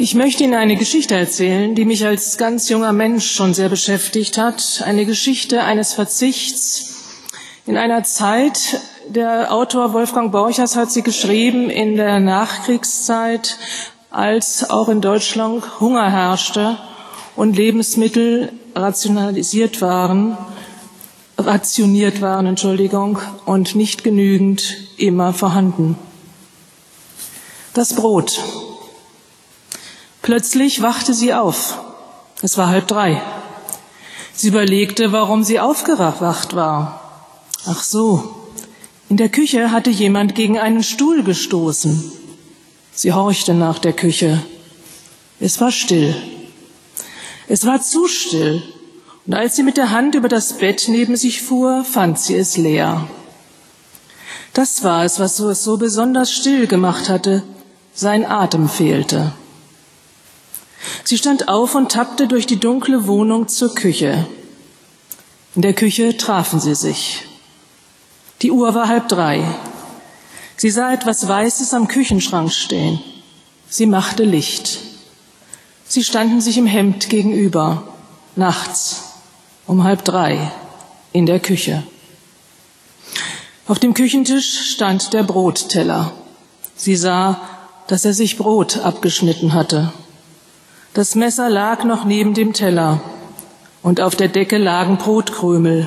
Ich 0.00 0.14
möchte 0.14 0.44
Ihnen 0.44 0.54
eine 0.54 0.76
Geschichte 0.76 1.16
erzählen, 1.16 1.74
die 1.74 1.84
mich 1.84 2.06
als 2.06 2.38
ganz 2.38 2.68
junger 2.68 2.92
Mensch 2.92 3.32
schon 3.32 3.52
sehr 3.52 3.68
beschäftigt 3.68 4.38
hat. 4.38 4.80
Eine 4.86 5.04
Geschichte 5.06 5.64
eines 5.64 5.92
Verzichts 5.92 7.24
in 7.66 7.76
einer 7.76 8.04
Zeit, 8.04 8.80
der 9.08 9.52
Autor 9.52 9.92
Wolfgang 9.94 10.30
Borchers 10.30 10.76
hat 10.76 10.92
sie 10.92 11.02
geschrieben 11.02 11.68
in 11.68 11.96
der 11.96 12.20
Nachkriegszeit, 12.20 13.58
als 14.08 14.70
auch 14.70 14.88
in 14.88 15.00
Deutschland 15.00 15.80
Hunger 15.80 16.08
herrschte 16.08 16.78
und 17.34 17.56
Lebensmittel 17.56 18.52
rationalisiert 18.76 19.82
waren, 19.82 20.38
rationiert 21.36 22.20
waren, 22.20 22.46
Entschuldigung, 22.46 23.18
und 23.46 23.74
nicht 23.74 24.04
genügend 24.04 24.76
immer 24.96 25.32
vorhanden. 25.32 25.98
Das 27.74 27.94
Brot. 27.94 28.40
Plötzlich 30.28 30.82
wachte 30.82 31.14
sie 31.14 31.32
auf. 31.32 31.78
Es 32.42 32.58
war 32.58 32.68
halb 32.68 32.86
drei. 32.86 33.22
Sie 34.34 34.48
überlegte, 34.48 35.10
warum 35.10 35.42
sie 35.42 35.58
aufgewacht 35.58 36.54
war. 36.54 37.00
Ach 37.64 37.82
so, 37.82 38.36
in 39.08 39.16
der 39.16 39.30
Küche 39.30 39.72
hatte 39.72 39.88
jemand 39.88 40.34
gegen 40.34 40.58
einen 40.58 40.82
Stuhl 40.82 41.22
gestoßen. 41.22 42.12
Sie 42.92 43.14
horchte 43.14 43.54
nach 43.54 43.78
der 43.78 43.94
Küche. 43.94 44.42
Es 45.40 45.62
war 45.62 45.72
still. 45.72 46.14
Es 47.48 47.64
war 47.64 47.80
zu 47.80 48.06
still. 48.06 48.62
Und 49.24 49.32
als 49.32 49.56
sie 49.56 49.62
mit 49.62 49.78
der 49.78 49.92
Hand 49.92 50.14
über 50.14 50.28
das 50.28 50.58
Bett 50.58 50.88
neben 50.88 51.16
sich 51.16 51.40
fuhr, 51.40 51.86
fand 51.90 52.18
sie 52.18 52.34
es 52.34 52.58
leer. 52.58 53.08
Das 54.52 54.84
war 54.84 55.06
es, 55.06 55.20
was 55.20 55.38
es 55.38 55.64
so 55.64 55.78
besonders 55.78 56.30
still 56.30 56.66
gemacht 56.66 57.08
hatte. 57.08 57.44
Sein 57.94 58.26
Atem 58.26 58.68
fehlte. 58.68 59.32
Sie 61.04 61.18
stand 61.18 61.48
auf 61.48 61.74
und 61.74 61.92
tappte 61.92 62.28
durch 62.28 62.46
die 62.46 62.60
dunkle 62.60 63.06
Wohnung 63.06 63.48
zur 63.48 63.74
Küche. 63.74 64.26
In 65.54 65.62
der 65.62 65.74
Küche 65.74 66.16
trafen 66.16 66.60
sie 66.60 66.74
sich. 66.74 67.24
Die 68.42 68.50
Uhr 68.50 68.74
war 68.74 68.88
halb 68.88 69.08
drei. 69.08 69.42
Sie 70.56 70.70
sah 70.70 70.92
etwas 70.92 71.26
Weißes 71.26 71.74
am 71.74 71.88
Küchenschrank 71.88 72.52
stehen. 72.52 73.00
Sie 73.68 73.86
machte 73.86 74.24
Licht. 74.24 74.80
Sie 75.86 76.04
standen 76.04 76.40
sich 76.40 76.58
im 76.58 76.66
Hemd 76.66 77.08
gegenüber, 77.08 77.94
nachts, 78.36 79.04
um 79.66 79.84
halb 79.84 80.04
drei, 80.04 80.52
in 81.12 81.26
der 81.26 81.40
Küche. 81.40 81.82
Auf 83.66 83.78
dem 83.78 83.94
Küchentisch 83.94 84.72
stand 84.74 85.12
der 85.12 85.22
Brotteller. 85.22 86.12
Sie 86.76 86.96
sah, 86.96 87.40
dass 87.86 88.04
er 88.04 88.14
sich 88.14 88.36
Brot 88.36 88.78
abgeschnitten 88.78 89.54
hatte. 89.54 89.92
Das 90.98 91.14
Messer 91.14 91.48
lag 91.48 91.84
noch 91.84 92.04
neben 92.04 92.34
dem 92.34 92.54
Teller 92.54 93.00
und 93.84 94.00
auf 94.00 94.16
der 94.16 94.26
Decke 94.26 94.58
lagen 94.58 94.96
Brotkrümel. 94.96 95.86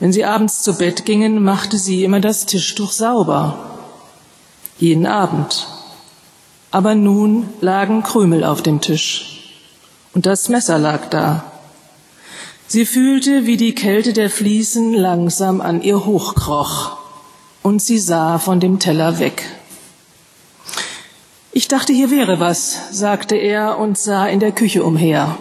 Wenn 0.00 0.10
sie 0.10 0.24
abends 0.24 0.62
zu 0.62 0.78
Bett 0.78 1.04
gingen, 1.04 1.42
machte 1.42 1.76
sie 1.76 2.02
immer 2.02 2.20
das 2.20 2.46
Tischtuch 2.46 2.92
sauber. 2.92 3.82
Jeden 4.78 5.04
Abend. 5.04 5.66
Aber 6.70 6.94
nun 6.94 7.50
lagen 7.60 8.02
Krümel 8.02 8.42
auf 8.42 8.62
dem 8.62 8.80
Tisch 8.80 9.52
und 10.14 10.24
das 10.24 10.48
Messer 10.48 10.78
lag 10.78 11.10
da. 11.10 11.44
Sie 12.68 12.86
fühlte, 12.86 13.44
wie 13.44 13.58
die 13.58 13.74
Kälte 13.74 14.14
der 14.14 14.30
Fliesen 14.30 14.94
langsam 14.94 15.60
an 15.60 15.82
ihr 15.82 16.06
hochkroch 16.06 16.96
und 17.62 17.82
sie 17.82 17.98
sah 17.98 18.38
von 18.38 18.60
dem 18.60 18.78
Teller 18.78 19.18
weg. 19.18 19.44
Ich 21.58 21.66
dachte, 21.66 21.92
hier 21.92 22.12
wäre 22.12 22.38
was, 22.38 22.82
sagte 22.92 23.34
er 23.34 23.80
und 23.80 23.98
sah 23.98 24.28
in 24.28 24.38
der 24.38 24.52
Küche 24.52 24.84
umher. 24.84 25.38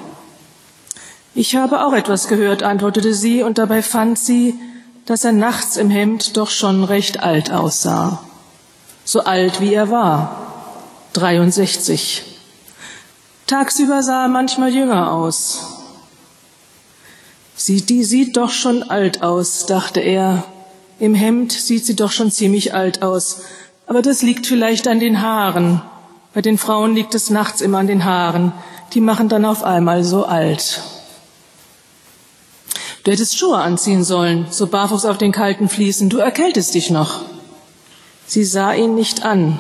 Ich 1.36 1.56
habe 1.56 1.86
auch 1.86 1.94
etwas 1.94 2.28
gehört, 2.28 2.64
antwortete 2.64 3.14
sie, 3.14 3.44
und 3.44 3.60
dabei 3.60 3.84
fand 3.84 4.18
sie, 4.18 4.56
dass 5.06 5.26
er 5.26 5.32
nachts 5.32 5.78
im 5.78 5.92
Hemd 5.92 6.36
doch 6.36 6.50
schon 6.50 6.84
recht 6.84 7.20
alt 7.20 7.52
aussah. 7.52 8.24
So 9.06 9.26
alt 9.26 9.62
wie 9.62 9.76
er 9.76 9.92
war, 9.92 10.56
63. 11.14 12.24
Tagsüber 13.46 14.02
sah 14.02 14.24
er 14.24 14.28
manchmal 14.28 14.74
jünger 14.74 15.12
aus. 15.12 15.68
Sie, 17.56 17.84
die 17.84 18.04
sieht 18.04 18.38
doch 18.38 18.50
schon 18.50 18.82
alt 18.82 19.22
aus, 19.22 19.68
dachte 19.68 20.00
er. 20.00 20.46
Im 20.98 21.14
Hemd 21.14 21.52
sieht 21.52 21.86
sie 21.86 21.96
doch 21.96 22.12
schon 22.12 22.32
ziemlich 22.32 22.74
alt 22.74 23.04
aus. 23.04 23.42
Aber 23.86 24.02
das 24.02 24.24
liegt 24.24 24.48
vielleicht 24.48 24.88
an 24.88 25.00
den 25.00 25.22
Haaren. 25.22 25.84
Bei 26.38 26.42
den 26.44 26.60
Frauen 26.60 26.94
liegt 26.94 27.16
es 27.16 27.32
nachts 27.32 27.62
immer 27.62 27.80
an 27.80 27.88
den 27.88 28.06
Haaren. 28.06 28.52
Die 28.94 29.02
machen 29.02 29.28
dann 29.28 29.44
auf 29.44 29.64
einmal 29.64 30.04
so 30.04 30.24
alt. 30.24 30.84
Du 33.04 33.10
hättest 33.10 33.40
Schuhe 33.40 33.58
anziehen 33.58 34.04
sollen, 34.04 34.46
so 34.52 34.68
barfuß 34.68 35.06
auf 35.06 35.18
den 35.18 35.32
kalten 35.32 35.68
Fliesen. 35.68 36.12
Du 36.12 36.20
erkältest 36.20 36.76
dich 36.76 36.92
noch. 36.92 37.24
Sie 38.28 38.44
sah 38.44 38.72
ihn 38.72 38.94
nicht 38.94 39.26
an, 39.26 39.60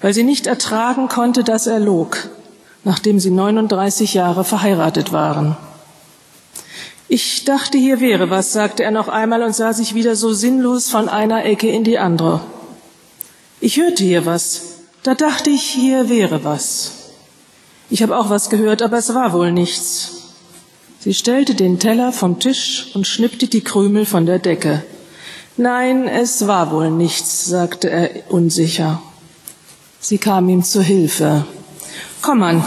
weil 0.00 0.14
sie 0.14 0.22
nicht 0.22 0.46
ertragen 0.46 1.08
konnte, 1.08 1.44
dass 1.44 1.66
er 1.66 1.80
log, 1.80 2.30
nachdem 2.82 3.20
sie 3.20 3.30
39 3.30 4.14
Jahre 4.14 4.44
verheiratet 4.44 5.12
waren. 5.12 5.54
Ich 7.08 7.44
dachte, 7.44 7.76
hier 7.76 8.00
wäre 8.00 8.30
was, 8.30 8.54
sagte 8.54 8.84
er 8.84 8.90
noch 8.90 9.08
einmal 9.08 9.42
und 9.42 9.54
sah 9.54 9.74
sich 9.74 9.94
wieder 9.94 10.16
so 10.16 10.32
sinnlos 10.32 10.88
von 10.88 11.10
einer 11.10 11.44
Ecke 11.44 11.68
in 11.68 11.84
die 11.84 11.98
andere. 11.98 12.40
Ich 13.60 13.76
hörte 13.76 14.02
hier 14.02 14.24
was, 14.24 14.75
da 15.06 15.14
dachte 15.14 15.50
ich, 15.50 15.62
hier 15.62 16.08
wäre 16.08 16.42
was. 16.42 16.90
Ich 17.90 18.02
habe 18.02 18.18
auch 18.18 18.28
was 18.28 18.50
gehört, 18.50 18.82
aber 18.82 18.98
es 18.98 19.14
war 19.14 19.32
wohl 19.32 19.52
nichts. 19.52 20.34
Sie 20.98 21.14
stellte 21.14 21.54
den 21.54 21.78
Teller 21.78 22.12
vom 22.12 22.40
Tisch 22.40 22.90
und 22.94 23.06
schnippte 23.06 23.46
die 23.46 23.60
Krümel 23.60 24.04
von 24.04 24.26
der 24.26 24.40
Decke. 24.40 24.82
Nein, 25.56 26.08
es 26.08 26.48
war 26.48 26.72
wohl 26.72 26.90
nichts, 26.90 27.46
sagte 27.46 27.88
er 27.88 28.10
unsicher. 28.30 29.00
Sie 30.00 30.18
kam 30.18 30.48
ihm 30.48 30.64
zu 30.64 30.82
Hilfe. 30.82 31.46
Komm 32.20 32.42
an, 32.42 32.64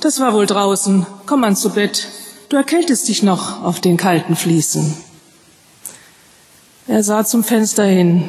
das 0.00 0.20
war 0.20 0.34
wohl 0.34 0.46
draußen. 0.46 1.04
Komm 1.26 1.42
an 1.42 1.56
zu 1.56 1.70
Bett. 1.70 2.06
Du 2.48 2.56
erkältest 2.56 3.08
dich 3.08 3.24
noch 3.24 3.64
auf 3.64 3.80
den 3.80 3.96
kalten 3.96 4.36
Fliesen. 4.36 4.96
Er 6.86 7.02
sah 7.02 7.24
zum 7.24 7.42
Fenster 7.42 7.84
hin. 7.84 8.28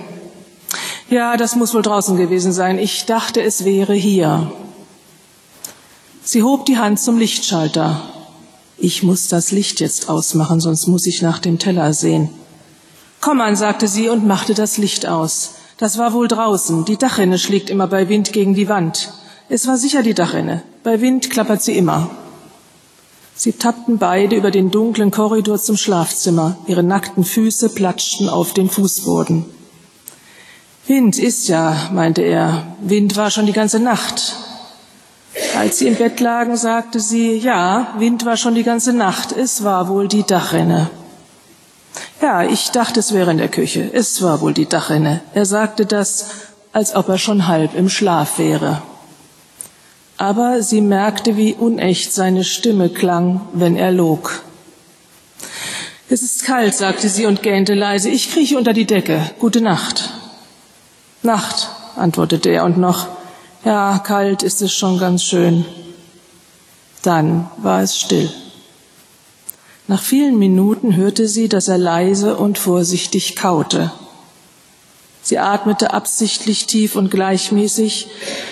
Ja, 1.13 1.38
das 1.38 1.56
muss 1.56 1.76
wohl 1.76 1.84
draußen 1.84 2.17
gewesen 2.17 2.54
sein. 2.54 2.80
Ich 2.80 3.06
dachte, 3.06 3.39
es 3.39 3.65
wäre 3.65 3.93
hier. 3.93 4.52
Sie 6.23 6.41
hob 6.41 6.65
die 6.65 6.80
Hand 6.80 6.99
zum 6.99 7.19
Lichtschalter. 7.19 8.02
Ich 8.80 9.04
muss 9.04 9.28
das 9.28 9.52
Licht 9.52 9.80
jetzt 9.80 10.10
ausmachen, 10.10 10.60
sonst 10.60 10.88
muss 10.88 11.06
ich 11.06 11.21
nach 11.21 11.38
dem 11.38 11.60
Teller 11.60 11.93
sehen. 11.93 12.30
Komm 13.21 13.41
an, 13.41 13.56
sagte 13.56 13.88
sie 13.88 14.10
und 14.10 14.26
machte 14.26 14.56
das 14.56 14.80
Licht 14.80 15.06
aus. 15.06 15.52
Das 15.78 15.99
war 15.99 16.13
wohl 16.13 16.28
draußen. 16.28 16.84
Die 16.86 16.97
Dachrinne 16.97 17.38
schlägt 17.38 17.69
immer 17.69 17.86
bei 17.86 18.10
Wind 18.10 18.34
gegen 18.34 18.56
die 18.56 18.67
Wand. 18.67 19.13
Es 19.49 19.67
war 19.67 19.78
sicher 19.78 20.02
die 20.02 20.15
Dachrinne. 20.15 20.63
Bei 20.82 20.99
Wind 20.99 21.30
klappert 21.30 21.62
sie 21.62 21.78
immer. 21.78 22.10
Sie 23.36 23.52
tappten 23.52 23.99
beide 23.99 24.36
über 24.36 24.49
den 24.49 24.71
dunklen 24.71 25.12
Korridor 25.12 25.60
zum 25.60 25.78
Schlafzimmer. 25.78 26.58
Ihre 26.65 26.82
nackten 26.82 27.23
Füße 27.23 27.69
platschten 27.69 28.30
auf 28.30 28.56
den 28.56 28.67
Fußboden. 28.67 29.45
Wind 30.86 31.17
ist 31.17 31.48
ja, 31.48 31.89
meinte 31.93 32.22
er. 32.22 32.63
Wind 32.82 33.15
war 33.15 33.32
schon 33.32 33.46
die 33.46 33.54
ganze 33.54 33.80
Nacht. 33.80 34.36
Als 35.58 35.80
sie 35.80 35.88
im 35.88 35.96
Bett 35.96 36.19
lagen, 36.19 36.58
sagte 36.58 37.00
sie, 37.00 37.38
ja, 37.38 37.93
Wind 37.98 38.26
war 38.26 38.36
schon 38.36 38.54
die 38.56 38.63
ganze 38.63 38.91
Nacht. 38.91 39.32
Es 39.32 39.63
war 39.63 39.88
wohl 39.88 40.08
die 40.10 40.24
Dachrinne. 40.24 40.89
Ja, 42.22 42.43
ich 42.43 42.72
dachte, 42.72 43.00
es 43.00 43.13
wäre 43.13 43.32
in 43.32 43.38
der 43.38 43.48
Küche. 43.48 43.89
Es 43.93 44.22
war 44.22 44.41
wohl 44.41 44.54
die 44.54 44.67
Dachrinne. 44.67 45.22
Er 45.34 45.46
sagte 45.46 45.86
das, 45.86 46.30
als 46.74 46.96
ob 46.96 47.08
er 47.08 47.17
schon 47.17 47.48
halb 47.48 47.76
im 47.76 47.89
Schlaf 47.89 48.38
wäre. 48.38 48.82
Aber 50.17 50.62
sie 50.62 50.82
merkte, 50.82 51.38
wie 51.38 51.54
unecht 51.54 52.13
seine 52.13 52.43
Stimme 52.43 52.89
klang, 52.89 53.41
wenn 53.54 53.76
er 53.76 53.91
log. 53.91 54.43
Es 56.10 56.22
ist 56.22 56.43
kalt, 56.43 56.76
sagte 56.76 57.10
sie 57.10 57.26
und 57.26 57.41
gähnte 57.41 57.74
leise. 57.74 58.10
Ich 58.10 58.32
krieche 58.32 58.58
unter 58.58 58.74
die 58.74 58.86
Decke. 58.86 59.32
Gute 59.39 59.62
Nacht. 59.62 60.12
Nacht, 61.24 61.70
antwortete 61.96 62.50
er 62.50 62.66
und 62.66 62.78
noch, 62.78 63.08
ja, 63.64 64.00
kalt 64.00 64.44
ist 64.44 64.62
es 64.62 64.74
schon 64.74 65.00
ganz 65.00 65.24
schön. 65.24 65.66
Dann 67.02 67.50
war 67.58 67.82
es 67.82 67.98
still. 67.98 68.30
Nach 69.88 70.02
vielen 70.02 70.38
Minuten 70.38 70.96
hörte 70.96 71.28
sie, 71.28 71.50
dass 71.50 71.68
er 71.68 71.78
leise 71.78 72.38
und 72.38 72.58
vorsichtig 72.58 73.36
kaute. 73.36 73.92
Sie 75.22 75.40
atmete 75.40 75.94
absichtlich 75.94 76.68
tief 76.68 76.98
und 76.98 77.10
gleichmäßig, 77.10 78.08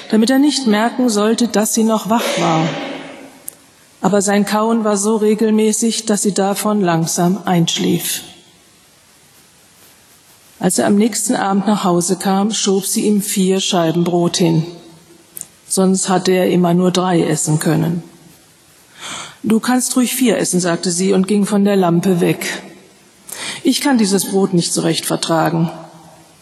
damit 0.10 0.30
er 0.30 0.40
nicht 0.40 0.68
merken 0.68 1.10
sollte, 1.10 1.50
dass 1.50 1.74
sie 1.74 1.84
noch 1.84 2.10
wach 2.10 2.40
war. 2.40 2.68
Aber 4.00 4.22
sein 4.22 4.46
Kauen 4.46 4.86
war 4.86 4.96
so 4.96 5.18
regelmäßig, 5.18 6.06
dass 6.06 6.22
sie 6.22 6.34
davon 6.34 6.82
langsam 6.82 7.42
einschlief. 7.44 8.22
Als 10.62 10.78
er 10.78 10.86
am 10.86 10.96
nächsten 10.96 11.36
Abend 11.36 11.66
nach 11.66 11.84
Hause 11.84 12.18
kam, 12.18 12.52
schob 12.54 12.86
sie 12.86 13.08
ihm 13.08 13.24
vier 13.24 13.60
Scheiben 13.60 14.04
Brot 14.04 14.38
hin. 14.38 14.64
Sonst 15.68 16.08
hatte 16.08 16.34
er 16.34 16.52
immer 16.52 16.76
nur 16.76 16.92
drei 16.92 17.24
essen 17.24 17.58
können. 17.58 18.04
Du 19.42 19.60
kannst 19.60 19.96
ruhig 19.96 20.14
vier 20.14 20.38
essen, 20.38 20.60
sagte 20.60 20.92
sie 20.92 21.14
und 21.14 21.28
ging 21.28 21.48
von 21.48 21.66
der 21.66 21.78
Lampe 21.78 22.22
weg. 22.22 22.62
Ich 23.64 23.82
kann 23.82 23.98
dieses 23.98 24.30
Brot 24.30 24.54
nicht 24.54 24.72
so 24.72 24.82
recht 24.82 25.08
vertragen. 25.08 25.72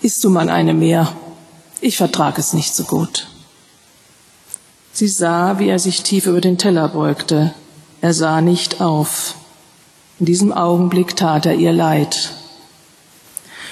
Isst 0.01 0.21
du 0.25 0.29
mal 0.29 0.49
eine 0.49 0.73
mehr? 0.73 1.13
Ich 1.79 1.95
vertrag 1.95 2.37
es 2.37 2.51
nicht 2.51 2.75
so 2.75 2.83
gut. 2.83 3.27
Sie 4.91 5.07
sah, 5.07 5.59
wie 5.59 5.69
er 5.69 5.79
sich 5.79 6.03
tief 6.03 6.25
über 6.25 6.41
den 6.41 6.57
Teller 6.57 6.89
beugte. 6.89 7.53
Er 8.01 8.13
sah 8.13 8.41
nicht 8.41 8.81
auf. 8.81 9.35
In 10.19 10.25
diesem 10.25 10.51
Augenblick 10.51 11.15
tat 11.15 11.45
er 11.45 11.55
ihr 11.55 11.71
leid. 11.71 12.33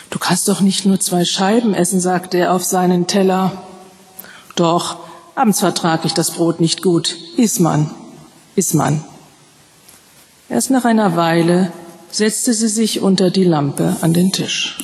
Du 0.09 0.19
kannst 0.19 0.47
doch 0.47 0.61
nicht 0.61 0.85
nur 0.85 0.99
zwei 0.99 1.25
Scheiben 1.25 1.73
essen, 1.73 1.99
sagte 1.99 2.37
er 2.37 2.53
auf 2.53 2.63
seinen 2.63 3.07
Teller. 3.07 3.51
Doch, 4.55 4.97
abends 5.35 5.59
vertrag 5.59 6.05
ich 6.05 6.13
das 6.13 6.31
Brot 6.31 6.59
nicht 6.59 6.81
gut. 6.81 7.15
Iss 7.35 7.59
man, 7.59 7.91
iss 8.55 8.73
man. 8.73 9.03
Erst 10.49 10.71
nach 10.71 10.85
einer 10.85 11.15
Weile 11.15 11.71
setzte 12.09 12.53
sie 12.53 12.69
sich 12.69 13.01
unter 13.01 13.29
die 13.29 13.43
Lampe 13.43 13.97
an 14.01 14.13
den 14.13 14.31
Tisch. 14.31 14.77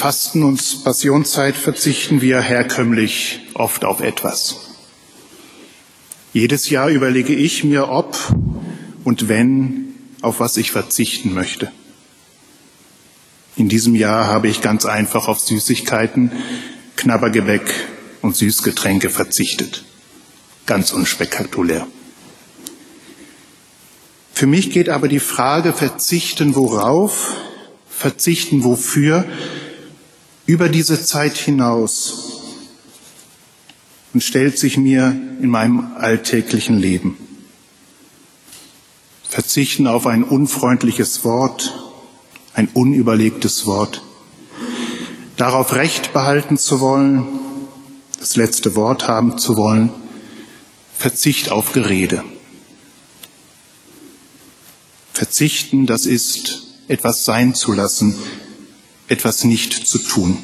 Fasten- 0.00 0.44
und 0.44 0.82
Passionszeit 0.82 1.54
verzichten 1.54 2.22
wir 2.22 2.40
herkömmlich 2.40 3.40
oft 3.52 3.84
auf 3.84 4.00
etwas. 4.00 4.56
Jedes 6.32 6.70
Jahr 6.70 6.88
überlege 6.88 7.34
ich 7.34 7.64
mir, 7.64 7.90
ob 7.90 8.16
und 9.04 9.28
wenn, 9.28 9.94
auf 10.22 10.40
was 10.40 10.56
ich 10.56 10.72
verzichten 10.72 11.34
möchte. 11.34 11.70
In 13.56 13.68
diesem 13.68 13.94
Jahr 13.94 14.28
habe 14.28 14.48
ich 14.48 14.62
ganz 14.62 14.86
einfach 14.86 15.28
auf 15.28 15.38
Süßigkeiten, 15.38 16.32
Knabbergebäck 16.96 17.70
und 18.22 18.34
Süßgetränke 18.34 19.10
verzichtet. 19.10 19.84
Ganz 20.64 20.92
unspektakulär. 20.92 21.86
Für 24.32 24.46
mich 24.46 24.70
geht 24.70 24.88
aber 24.88 25.08
die 25.08 25.20
Frage, 25.20 25.74
verzichten 25.74 26.54
worauf, 26.54 27.36
verzichten 27.90 28.64
wofür, 28.64 29.26
über 30.50 30.68
diese 30.68 31.00
Zeit 31.00 31.36
hinaus 31.36 32.40
und 34.12 34.20
stellt 34.20 34.58
sich 34.58 34.76
mir 34.76 35.16
in 35.40 35.48
meinem 35.48 35.92
alltäglichen 35.96 36.76
Leben. 36.76 37.16
Verzichten 39.28 39.86
auf 39.86 40.08
ein 40.08 40.24
unfreundliches 40.24 41.24
Wort, 41.24 41.72
ein 42.52 42.66
unüberlegtes 42.66 43.64
Wort, 43.66 44.02
darauf 45.36 45.72
Recht 45.72 46.12
behalten 46.12 46.58
zu 46.58 46.80
wollen, 46.80 47.28
das 48.18 48.34
letzte 48.34 48.74
Wort 48.74 49.06
haben 49.06 49.38
zu 49.38 49.56
wollen, 49.56 49.90
Verzicht 50.98 51.52
auf 51.52 51.72
Gerede. 51.72 52.24
Verzichten, 55.12 55.86
das 55.86 56.06
ist 56.06 56.66
etwas 56.88 57.24
sein 57.24 57.54
zu 57.54 57.72
lassen, 57.72 58.16
etwas 59.10 59.42
nicht 59.42 59.72
zu 59.72 59.98
tun. 59.98 60.38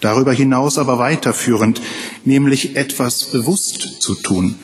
Darüber 0.00 0.34
hinaus 0.34 0.76
aber 0.76 0.98
weiterführend, 0.98 1.80
nämlich 2.24 2.76
etwas 2.76 3.24
bewusst 3.24 4.02
zu 4.02 4.14
tun. 4.14 4.56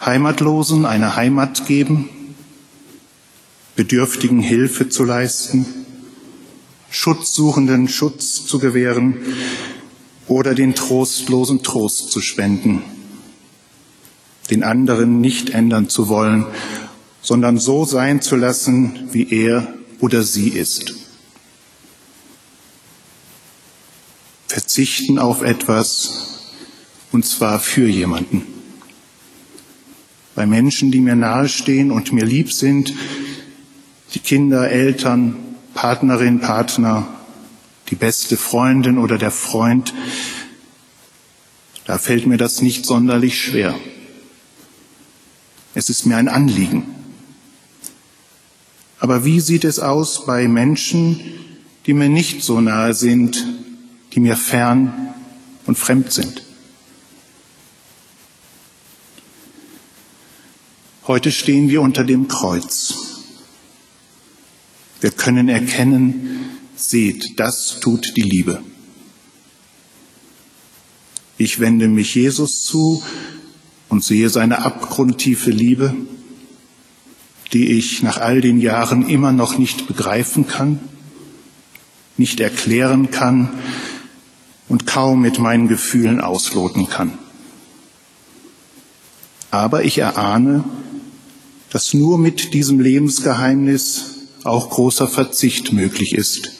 Heimatlosen 0.00 0.86
eine 0.86 1.16
Heimat 1.16 1.66
geben, 1.66 2.08
Bedürftigen 3.74 4.38
Hilfe 4.38 4.88
zu 4.88 5.02
leisten, 5.02 5.66
Schutzsuchenden 6.90 7.88
Schutz 7.88 8.46
zu 8.46 8.60
gewähren 8.60 9.16
oder 10.28 10.54
den 10.54 10.76
Trostlosen 10.76 11.64
Trost 11.64 12.12
zu 12.12 12.20
spenden, 12.20 12.82
den 14.50 14.62
anderen 14.62 15.20
nicht 15.20 15.50
ändern 15.50 15.88
zu 15.88 16.08
wollen 16.08 16.46
sondern 17.28 17.58
so 17.58 17.84
sein 17.84 18.22
zu 18.22 18.36
lassen, 18.36 19.10
wie 19.12 19.30
er 19.30 19.74
oder 20.00 20.22
sie 20.22 20.48
ist. 20.48 20.94
Verzichten 24.46 25.18
auf 25.18 25.42
etwas, 25.42 26.40
und 27.12 27.26
zwar 27.26 27.60
für 27.60 27.86
jemanden. 27.86 28.46
Bei 30.34 30.46
Menschen, 30.46 30.90
die 30.90 31.00
mir 31.00 31.16
nahestehen 31.16 31.90
und 31.90 32.14
mir 32.14 32.24
lieb 32.24 32.50
sind, 32.50 32.94
die 34.14 34.20
Kinder, 34.20 34.70
Eltern, 34.70 35.36
Partnerin, 35.74 36.40
Partner, 36.40 37.06
die 37.90 37.96
beste 37.96 38.38
Freundin 38.38 38.96
oder 38.96 39.18
der 39.18 39.32
Freund, 39.32 39.92
da 41.84 41.98
fällt 41.98 42.26
mir 42.26 42.38
das 42.38 42.62
nicht 42.62 42.86
sonderlich 42.86 43.38
schwer. 43.38 43.74
Es 45.74 45.90
ist 45.90 46.06
mir 46.06 46.16
ein 46.16 46.28
Anliegen. 46.28 46.94
Aber 49.00 49.24
wie 49.24 49.40
sieht 49.40 49.64
es 49.64 49.78
aus 49.78 50.26
bei 50.26 50.48
Menschen, 50.48 51.20
die 51.86 51.94
mir 51.94 52.08
nicht 52.08 52.42
so 52.42 52.60
nahe 52.60 52.94
sind, 52.94 53.44
die 54.12 54.20
mir 54.20 54.36
fern 54.36 55.14
und 55.66 55.78
fremd 55.78 56.12
sind? 56.12 56.42
Heute 61.06 61.32
stehen 61.32 61.70
wir 61.70 61.80
unter 61.80 62.04
dem 62.04 62.28
Kreuz. 62.28 62.94
Wir 65.00 65.10
können 65.10 65.48
erkennen, 65.48 66.50
seht, 66.76 67.38
das 67.38 67.80
tut 67.80 68.14
die 68.16 68.22
Liebe. 68.22 68.62
Ich 71.38 71.60
wende 71.60 71.86
mich 71.86 72.14
Jesus 72.16 72.64
zu 72.64 73.02
und 73.88 74.04
sehe 74.04 74.28
seine 74.28 74.64
abgrundtiefe 74.64 75.50
Liebe 75.50 75.94
die 77.52 77.72
ich 77.78 78.02
nach 78.02 78.18
all 78.18 78.40
den 78.40 78.60
Jahren 78.60 79.08
immer 79.08 79.32
noch 79.32 79.58
nicht 79.58 79.86
begreifen 79.86 80.46
kann, 80.46 80.80
nicht 82.16 82.40
erklären 82.40 83.10
kann 83.10 83.48
und 84.68 84.86
kaum 84.86 85.22
mit 85.22 85.38
meinen 85.38 85.68
Gefühlen 85.68 86.20
ausloten 86.20 86.88
kann. 86.88 87.16
Aber 89.50 89.84
ich 89.84 89.98
erahne, 89.98 90.64
dass 91.70 91.94
nur 91.94 92.18
mit 92.18 92.52
diesem 92.52 92.80
Lebensgeheimnis 92.80 94.16
auch 94.44 94.68
großer 94.68 95.08
Verzicht 95.08 95.72
möglich 95.72 96.14
ist. 96.14 96.52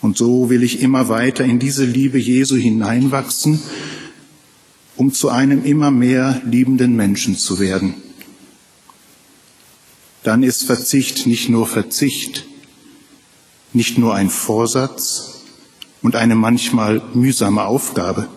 Und 0.00 0.16
so 0.16 0.48
will 0.50 0.62
ich 0.62 0.80
immer 0.80 1.08
weiter 1.08 1.44
in 1.44 1.58
diese 1.58 1.84
Liebe 1.84 2.18
Jesu 2.18 2.56
hineinwachsen, 2.56 3.60
um 4.96 5.12
zu 5.12 5.28
einem 5.28 5.64
immer 5.64 5.90
mehr 5.90 6.40
liebenden 6.44 6.94
Menschen 6.94 7.36
zu 7.36 7.58
werden 7.58 8.03
dann 10.24 10.42
ist 10.42 10.64
Verzicht 10.64 11.26
nicht 11.26 11.48
nur 11.48 11.66
Verzicht, 11.68 12.46
nicht 13.72 13.98
nur 13.98 14.14
ein 14.14 14.30
Vorsatz 14.30 15.42
und 16.02 16.16
eine 16.16 16.34
manchmal 16.34 17.02
mühsame 17.12 17.64
Aufgabe, 17.64 18.28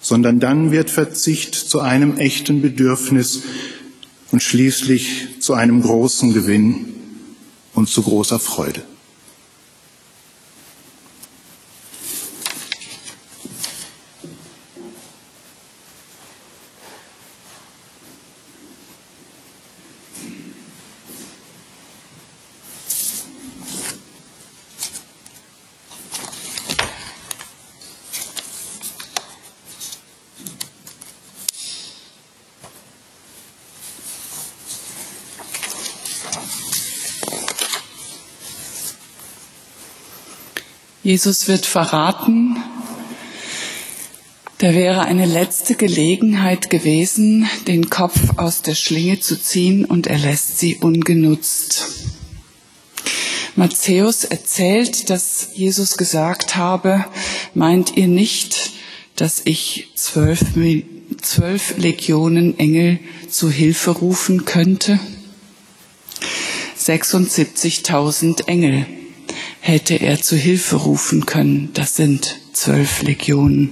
sondern 0.00 0.40
dann 0.40 0.72
wird 0.72 0.90
Verzicht 0.90 1.54
zu 1.54 1.80
einem 1.80 2.16
echten 2.16 2.62
Bedürfnis 2.62 3.42
und 4.32 4.42
schließlich 4.42 5.40
zu 5.40 5.54
einem 5.54 5.82
großen 5.82 6.32
Gewinn 6.32 6.94
und 7.74 7.88
zu 7.88 8.02
großer 8.02 8.38
Freude. 8.38 8.82
Jesus 41.08 41.48
wird 41.48 41.64
verraten, 41.64 42.62
da 44.58 44.74
wäre 44.74 45.06
eine 45.06 45.24
letzte 45.24 45.74
Gelegenheit 45.74 46.68
gewesen, 46.68 47.48
den 47.66 47.88
Kopf 47.88 48.20
aus 48.36 48.60
der 48.60 48.74
Schlinge 48.74 49.18
zu 49.18 49.40
ziehen 49.40 49.86
und 49.86 50.06
er 50.06 50.18
lässt 50.18 50.58
sie 50.58 50.76
ungenutzt. 50.76 51.86
Matthäus 53.56 54.24
erzählt, 54.24 55.08
dass 55.08 55.48
Jesus 55.54 55.96
gesagt 55.96 56.56
habe, 56.56 57.06
meint 57.54 57.96
ihr 57.96 58.06
nicht, 58.06 58.72
dass 59.16 59.40
ich 59.46 59.88
zwölf, 59.94 60.44
zwölf 61.22 61.78
Legionen 61.78 62.58
Engel 62.58 62.98
zu 63.30 63.48
Hilfe 63.48 63.92
rufen 63.92 64.44
könnte? 64.44 65.00
76.000 66.78 68.46
Engel 68.46 68.84
hätte 69.68 69.96
er 69.96 70.18
zu 70.22 70.34
Hilfe 70.34 70.76
rufen 70.76 71.26
können. 71.26 71.68
Das 71.74 71.94
sind 71.94 72.36
zwölf 72.54 73.02
Legionen. 73.02 73.70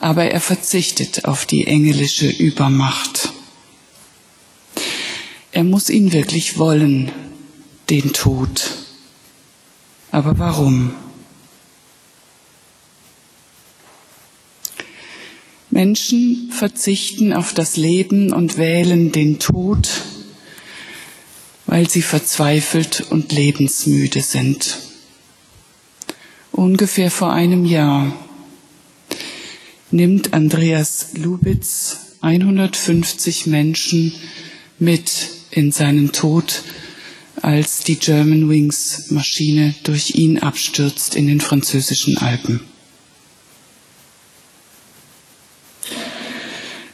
Aber 0.00 0.24
er 0.24 0.40
verzichtet 0.40 1.26
auf 1.26 1.44
die 1.44 1.66
engelische 1.66 2.30
Übermacht. 2.30 3.30
Er 5.52 5.64
muss 5.64 5.90
ihn 5.90 6.14
wirklich 6.14 6.56
wollen, 6.56 7.12
den 7.90 8.14
Tod. 8.14 8.70
Aber 10.10 10.38
warum? 10.38 10.94
Menschen 15.68 16.50
verzichten 16.50 17.34
auf 17.34 17.52
das 17.52 17.76
Leben 17.76 18.32
und 18.32 18.56
wählen 18.56 19.12
den 19.12 19.38
Tod, 19.38 19.90
weil 21.66 21.88
sie 21.88 22.02
verzweifelt 22.02 23.06
und 23.10 23.32
lebensmüde 23.32 24.20
sind. 24.20 24.78
Ungefähr 26.50 27.10
vor 27.10 27.32
einem 27.32 27.64
Jahr 27.64 28.12
nimmt 29.90 30.32
Andreas 30.32 31.14
Lubitz 31.14 32.16
150 32.20 33.46
Menschen 33.46 34.12
mit 34.78 35.28
in 35.50 35.72
seinen 35.72 36.12
Tod 36.12 36.62
als 37.40 37.80
die 37.80 37.96
German 37.96 38.48
Wings 38.48 39.10
Maschine 39.10 39.74
durch 39.82 40.14
ihn 40.14 40.38
abstürzt 40.38 41.14
in 41.14 41.26
den 41.26 41.40
französischen 41.40 42.16
Alpen. 42.18 42.60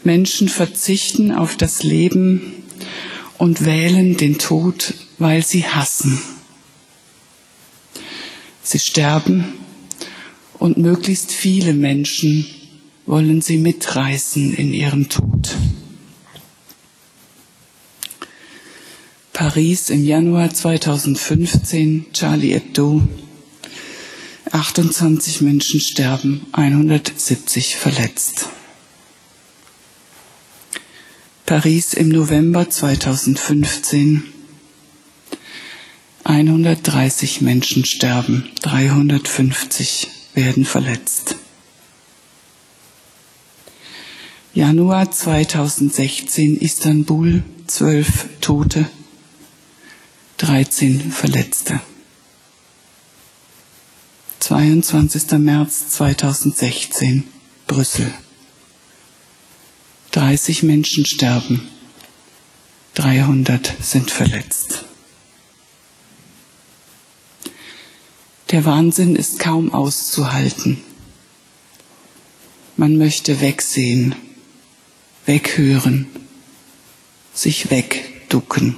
Menschen 0.05 0.49
verzichten 0.49 1.33
auf 1.33 1.57
das 1.57 1.83
Leben 1.83 2.55
und 3.39 3.65
wählen 3.65 4.17
den 4.17 4.39
Tod, 4.39 4.95
weil 5.19 5.45
sie 5.45 5.65
hassen. 5.65 6.21
Sie 8.63 8.79
sterben 8.79 9.55
und 10.59 10.77
möglichst 10.77 11.33
viele 11.33 11.73
Menschen 11.73 12.47
wollen 13.07 13.41
sie 13.41 13.57
mitreißen 13.57 14.55
in 14.55 14.75
ihrem 14.75 15.09
Tod. 15.09 15.57
Paris 19.33 19.89
im 19.89 20.05
Januar 20.05 20.53
2015, 20.53 22.07
Charlie 22.13 22.55
Hebdo. 22.55 23.03
28 24.51 25.43
Menschen 25.43 25.81
sterben, 25.81 26.45
170 26.53 27.77
verletzt. 27.77 28.49
Paris 31.49 31.95
im 31.95 32.11
November 32.11 32.69
2015. 32.69 34.23
130 36.23 37.41
Menschen 37.41 37.87
sterben, 37.87 38.51
350 38.61 40.09
werden 40.35 40.67
verletzt. 40.67 41.37
Januar 44.53 45.11
2016 45.11 46.59
Istanbul, 46.59 47.43
12 47.67 48.27
Tote, 48.43 48.85
13 50.37 51.11
Verletzte. 51.11 51.81
22. 54.41 55.39
März 55.39 55.89
2016 55.93 57.25
Brüssel. 57.67 58.13
30 60.13 60.63
Menschen 60.63 61.05
sterben, 61.07 61.69
300 62.95 63.75
sind 63.81 64.11
verletzt. 64.11 64.85
Der 68.51 68.65
Wahnsinn 68.65 69.15
ist 69.15 69.39
kaum 69.39 69.75
auszuhalten. 69.75 70.83
Man 72.77 72.97
möchte 72.97 73.41
wegsehen, 73.41 74.15
weghören, 75.27 76.07
sich 77.35 77.71
wegducken. 77.71 78.77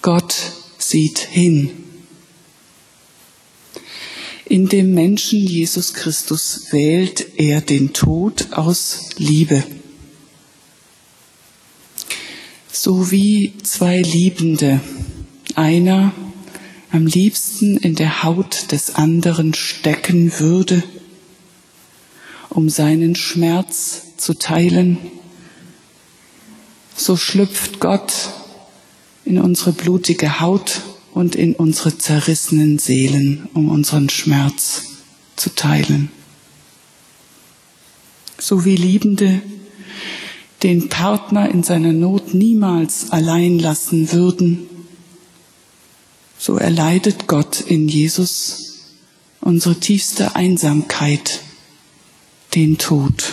Gott 0.00 0.52
sieht 0.78 1.18
hin. 1.18 1.85
In 4.56 4.70
dem 4.70 4.94
Menschen 4.94 5.38
Jesus 5.38 5.92
Christus 5.92 6.68
wählt 6.70 7.38
er 7.38 7.60
den 7.60 7.92
Tod 7.92 8.52
aus 8.52 9.10
Liebe. 9.18 9.62
So 12.72 13.10
wie 13.10 13.52
zwei 13.64 14.00
Liebende, 14.00 14.80
einer 15.56 16.14
am 16.90 17.04
liebsten 17.04 17.76
in 17.76 17.96
der 17.96 18.22
Haut 18.22 18.72
des 18.72 18.94
anderen 18.94 19.52
stecken 19.52 20.40
würde, 20.40 20.82
um 22.48 22.70
seinen 22.70 23.14
Schmerz 23.14 24.16
zu 24.16 24.32
teilen, 24.32 24.96
so 26.96 27.18
schlüpft 27.18 27.78
Gott 27.78 28.30
in 29.26 29.38
unsere 29.38 29.72
blutige 29.72 30.40
Haut 30.40 30.80
und 31.16 31.34
in 31.34 31.54
unsere 31.54 31.96
zerrissenen 31.96 32.78
Seelen, 32.78 33.48
um 33.54 33.70
unseren 33.70 34.10
Schmerz 34.10 34.82
zu 35.34 35.48
teilen. 35.48 36.10
So 38.36 38.66
wie 38.66 38.76
Liebende 38.76 39.40
den 40.62 40.90
Partner 40.90 41.48
in 41.48 41.62
seiner 41.62 41.94
Not 41.94 42.34
niemals 42.34 43.12
allein 43.12 43.58
lassen 43.58 44.12
würden, 44.12 44.68
so 46.38 46.56
erleidet 46.56 47.26
Gott 47.26 47.62
in 47.62 47.88
Jesus 47.88 48.90
unsere 49.40 49.80
tiefste 49.80 50.36
Einsamkeit, 50.36 51.40
den 52.54 52.76
Tod. 52.76 53.32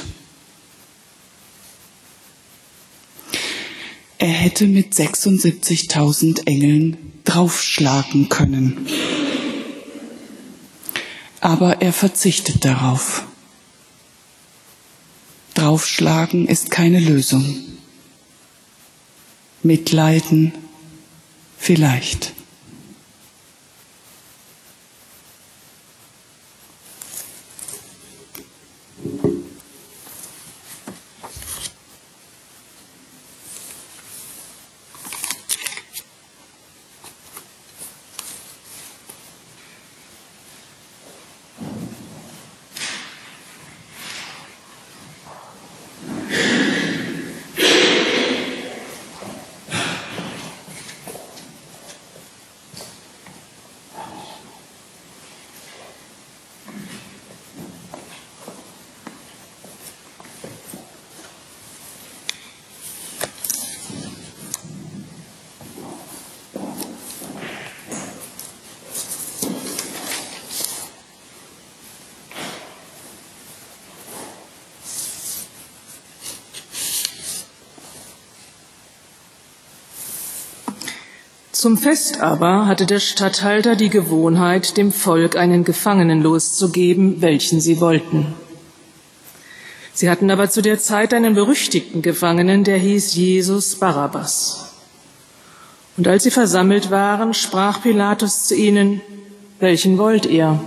Er 4.23 4.29
hätte 4.29 4.67
mit 4.67 4.93
76.000 4.93 6.47
Engeln 6.47 6.95
draufschlagen 7.25 8.29
können. 8.29 8.87
Aber 11.41 11.81
er 11.81 11.91
verzichtet 11.91 12.63
darauf. 12.63 13.25
Draufschlagen 15.55 16.47
ist 16.47 16.71
keine 16.71 17.01
Lösung. 17.01 17.53
Mitleiden 19.61 20.53
vielleicht. 21.57 22.31
Zum 81.63 81.77
Fest 81.77 82.19
aber 82.19 82.65
hatte 82.65 82.85
der 82.85 82.99
Statthalter 82.99 83.77
die 83.77 83.87
Gewohnheit, 83.87 84.75
dem 84.75 84.91
Volk 84.91 85.37
einen 85.37 85.63
Gefangenen 85.63 86.21
loszugeben, 86.21 87.21
welchen 87.21 87.61
sie 87.61 87.79
wollten. 87.79 88.33
Sie 89.93 90.09
hatten 90.09 90.29
aber 90.29 90.49
zu 90.49 90.61
der 90.61 90.77
Zeit 90.79 91.13
einen 91.13 91.35
berüchtigten 91.35 92.01
Gefangenen, 92.01 92.65
der 92.65 92.77
hieß 92.77 93.15
Jesus 93.15 93.75
Barabbas. 93.75 94.73
Und 95.95 96.05
als 96.05 96.23
sie 96.23 96.31
versammelt 96.31 96.91
waren, 96.91 97.33
sprach 97.33 97.81
Pilatus 97.81 98.43
zu 98.43 98.55
ihnen, 98.55 98.99
welchen 99.61 99.97
wollt 99.97 100.25
ihr? 100.25 100.59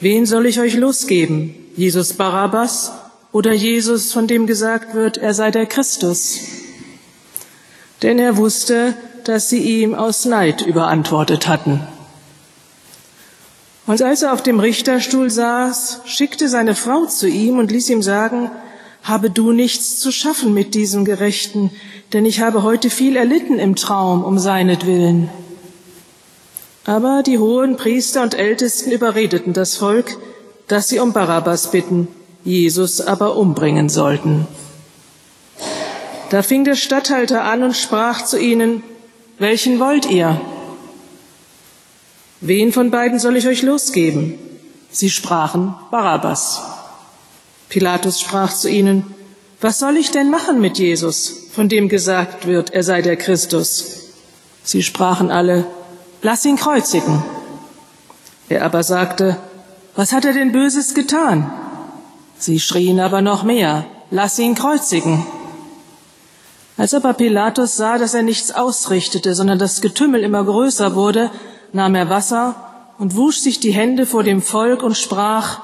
Wen 0.00 0.26
soll 0.26 0.46
ich 0.46 0.58
euch 0.58 0.74
losgeben? 0.74 1.54
Jesus 1.76 2.14
Barabbas 2.14 2.90
oder 3.30 3.52
Jesus, 3.52 4.12
von 4.12 4.26
dem 4.26 4.48
gesagt 4.48 4.96
wird, 4.96 5.18
er 5.18 5.34
sei 5.34 5.52
der 5.52 5.66
Christus? 5.66 6.40
Denn 8.02 8.18
er 8.18 8.36
wusste, 8.36 8.96
dass 9.26 9.48
sie 9.48 9.58
ihm 9.58 9.96
aus 9.96 10.24
Neid 10.24 10.62
überantwortet 10.62 11.48
hatten. 11.48 11.80
Und 13.84 14.00
als 14.00 14.22
er 14.22 14.32
auf 14.32 14.42
dem 14.42 14.60
Richterstuhl 14.60 15.30
saß, 15.30 16.02
schickte 16.04 16.48
seine 16.48 16.76
Frau 16.76 17.06
zu 17.06 17.26
ihm 17.28 17.58
und 17.58 17.72
ließ 17.72 17.90
ihm 17.90 18.02
sagen, 18.02 18.50
habe 19.02 19.30
du 19.30 19.50
nichts 19.50 19.98
zu 19.98 20.12
schaffen 20.12 20.54
mit 20.54 20.74
diesem 20.74 21.04
Gerechten, 21.04 21.72
denn 22.12 22.24
ich 22.24 22.40
habe 22.40 22.62
heute 22.62 22.88
viel 22.88 23.16
erlitten 23.16 23.58
im 23.58 23.74
Traum 23.74 24.22
um 24.22 24.38
seinetwillen. 24.38 25.28
Aber 26.84 27.24
die 27.24 27.38
hohen 27.38 27.76
Priester 27.76 28.22
und 28.22 28.34
Ältesten 28.34 28.92
überredeten 28.92 29.52
das 29.52 29.76
Volk, 29.76 30.18
dass 30.68 30.88
sie 30.88 31.00
um 31.00 31.12
Barabbas 31.12 31.72
bitten, 31.72 32.06
Jesus 32.44 33.00
aber 33.00 33.36
umbringen 33.36 33.88
sollten. 33.88 34.46
Da 36.30 36.42
fing 36.42 36.64
der 36.64 36.76
Statthalter 36.76 37.42
an 37.42 37.64
und 37.64 37.76
sprach 37.76 38.24
zu 38.24 38.38
ihnen, 38.38 38.84
welchen 39.38 39.80
wollt 39.80 40.06
ihr? 40.06 40.40
Wen 42.40 42.72
von 42.72 42.90
beiden 42.90 43.18
soll 43.18 43.36
ich 43.36 43.46
euch 43.46 43.62
losgeben? 43.62 44.38
Sie 44.90 45.10
sprachen 45.10 45.74
Barabbas. 45.90 46.62
Pilatus 47.68 48.20
sprach 48.20 48.52
zu 48.52 48.70
ihnen, 48.70 49.14
was 49.60 49.78
soll 49.78 49.96
ich 49.96 50.10
denn 50.10 50.30
machen 50.30 50.60
mit 50.60 50.78
Jesus, 50.78 51.48
von 51.52 51.68
dem 51.68 51.88
gesagt 51.88 52.46
wird, 52.46 52.70
er 52.70 52.82
sei 52.82 53.02
der 53.02 53.16
Christus? 53.16 54.12
Sie 54.62 54.82
sprachen 54.82 55.30
alle, 55.30 55.66
lass 56.22 56.44
ihn 56.44 56.56
kreuzigen. 56.56 57.22
Er 58.48 58.64
aber 58.64 58.82
sagte, 58.82 59.38
was 59.94 60.12
hat 60.12 60.24
er 60.24 60.34
denn 60.34 60.52
Böses 60.52 60.94
getan? 60.94 61.50
Sie 62.38 62.60
schrien 62.60 63.00
aber 63.00 63.22
noch 63.22 63.44
mehr, 63.44 63.86
lass 64.10 64.38
ihn 64.38 64.54
kreuzigen. 64.54 65.26
Als 66.78 66.92
aber 66.92 67.14
Pilatus 67.14 67.76
sah, 67.76 67.96
dass 67.96 68.12
er 68.12 68.22
nichts 68.22 68.52
ausrichtete, 68.52 69.34
sondern 69.34 69.58
das 69.58 69.80
Getümmel 69.80 70.22
immer 70.22 70.44
größer 70.44 70.94
wurde, 70.94 71.30
nahm 71.72 71.94
er 71.94 72.10
Wasser 72.10 72.54
und 72.98 73.16
wusch 73.16 73.38
sich 73.38 73.60
die 73.60 73.72
Hände 73.72 74.04
vor 74.04 74.22
dem 74.22 74.42
Volk 74.42 74.82
und 74.82 74.96
sprach, 74.96 75.60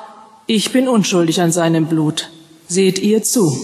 ich 0.47 0.73
bin 0.73 0.89
unschuldig 0.89 1.41
an 1.41 1.53
seinem 1.53 1.87
Blut, 1.87 2.31
seht 2.67 2.99
ihr 2.99 3.23
zu. 3.23 3.55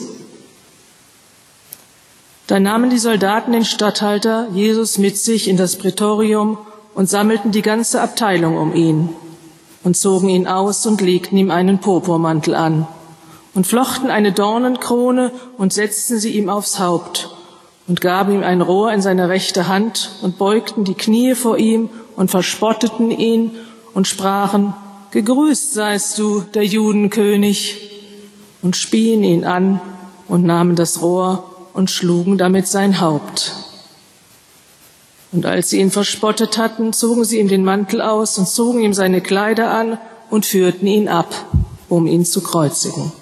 Da 2.47 2.61
nahmen 2.61 2.91
die 2.91 2.99
Soldaten 2.99 3.53
den 3.53 3.65
Statthalter 3.65 4.49
Jesus 4.53 4.99
mit 4.99 5.19
sich 5.19 5.49
in 5.49 5.57
das 5.57 5.77
Prätorium 5.77 6.59
und 6.95 7.09
sammelten 7.09 7.51
die 7.51 7.63
ganze 7.63 8.01
Abteilung 8.01 8.57
um 8.57 8.75
ihn 8.75 9.09
und 9.85 9.97
zogen 9.97 10.29
ihn 10.29 10.47
aus 10.47 10.85
und 10.87 11.01
legten 11.01 11.37
ihm 11.39 11.51
einen 11.51 11.79
Purpurmantel 11.79 12.55
an 12.55 12.87
und 13.55 13.67
flochten 13.67 14.11
eine 14.11 14.33
Dornenkrone 14.33 15.33
und 15.57 15.73
setzten 15.73 16.19
sie 16.19 16.31
ihm 16.31 16.49
aufs 16.49 16.79
Haupt 16.79 17.38
und 17.89 18.01
gaben 18.01 18.35
ihm 18.35 18.43
ein 18.45 18.61
Rohr 18.61 18.93
in 18.93 19.01
seine 19.01 19.29
rechte 19.29 19.67
Hand 19.67 20.11
und 20.23 20.39
beugten 20.39 20.85
die 20.85 20.95
Knie 20.95 21.35
vor 21.35 21.59
ihm 21.59 21.89
und 22.15 22.31
verspotteten 22.31 23.11
ihn 23.11 23.53
und 23.95 24.07
sprachen, 24.07 24.75
Gegrüßt 25.11 25.73
seist 25.73 26.19
du, 26.19 26.43
der 26.43 26.65
Judenkönig, 26.65 27.91
und 28.61 28.77
spien 28.77 29.25
ihn 29.25 29.45
an 29.45 29.81
und 30.27 30.45
nahmen 30.45 30.77
das 30.77 31.01
Rohr 31.01 31.45
und 31.73 31.91
schlugen 31.91 32.37
damit 32.37 32.67
sein 32.69 33.01
Haupt. 33.01 33.55
Und 35.33 35.47
als 35.47 35.71
sie 35.71 35.81
ihn 35.81 35.91
verspottet 35.91 36.59
hatten, 36.59 36.93
zogen 36.93 37.25
sie 37.25 37.39
ihm 37.39 37.49
den 37.49 37.65
Mantel 37.65 38.03
aus 38.03 38.37
und 38.37 38.49
zogen 38.49 38.81
ihm 38.81 38.93
seine 38.93 39.21
Kleider 39.21 39.71
an 39.71 39.99
und 40.29 40.45
führten 40.45 40.87
ihn 40.87 41.09
ab, 41.09 41.33
um 41.89 42.07
ihn 42.07 42.27
zu 42.27 42.43
kreuzigen. 42.43 43.13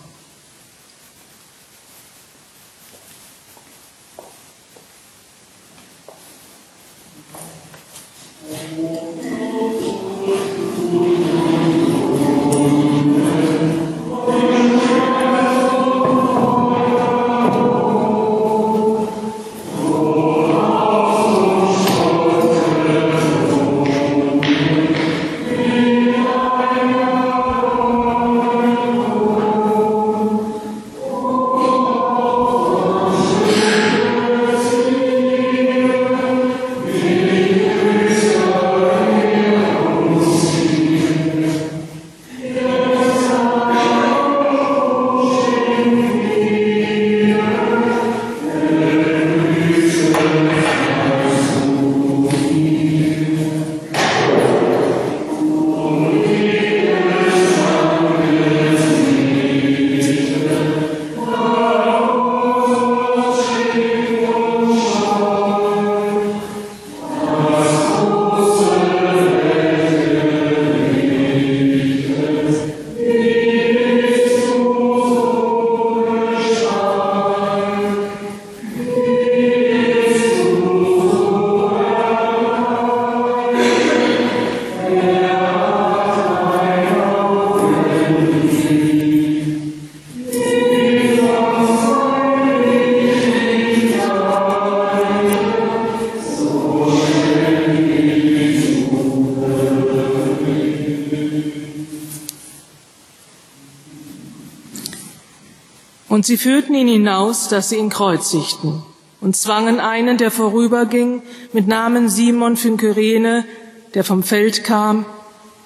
Und 106.16 106.24
sie 106.24 106.38
führten 106.38 106.74
ihn 106.74 106.88
hinaus, 106.88 107.48
dass 107.48 107.68
sie 107.68 107.76
ihn 107.76 107.90
kreuzigten 107.90 108.82
und 109.20 109.36
zwangen 109.36 109.80
einen, 109.80 110.16
der 110.16 110.30
vorüberging, 110.30 111.20
mit 111.52 111.68
Namen 111.68 112.08
Simon 112.08 112.56
von 112.56 112.78
Kyrene, 112.78 113.44
der 113.92 114.02
vom 114.02 114.22
Feld 114.22 114.64
kam, 114.64 115.04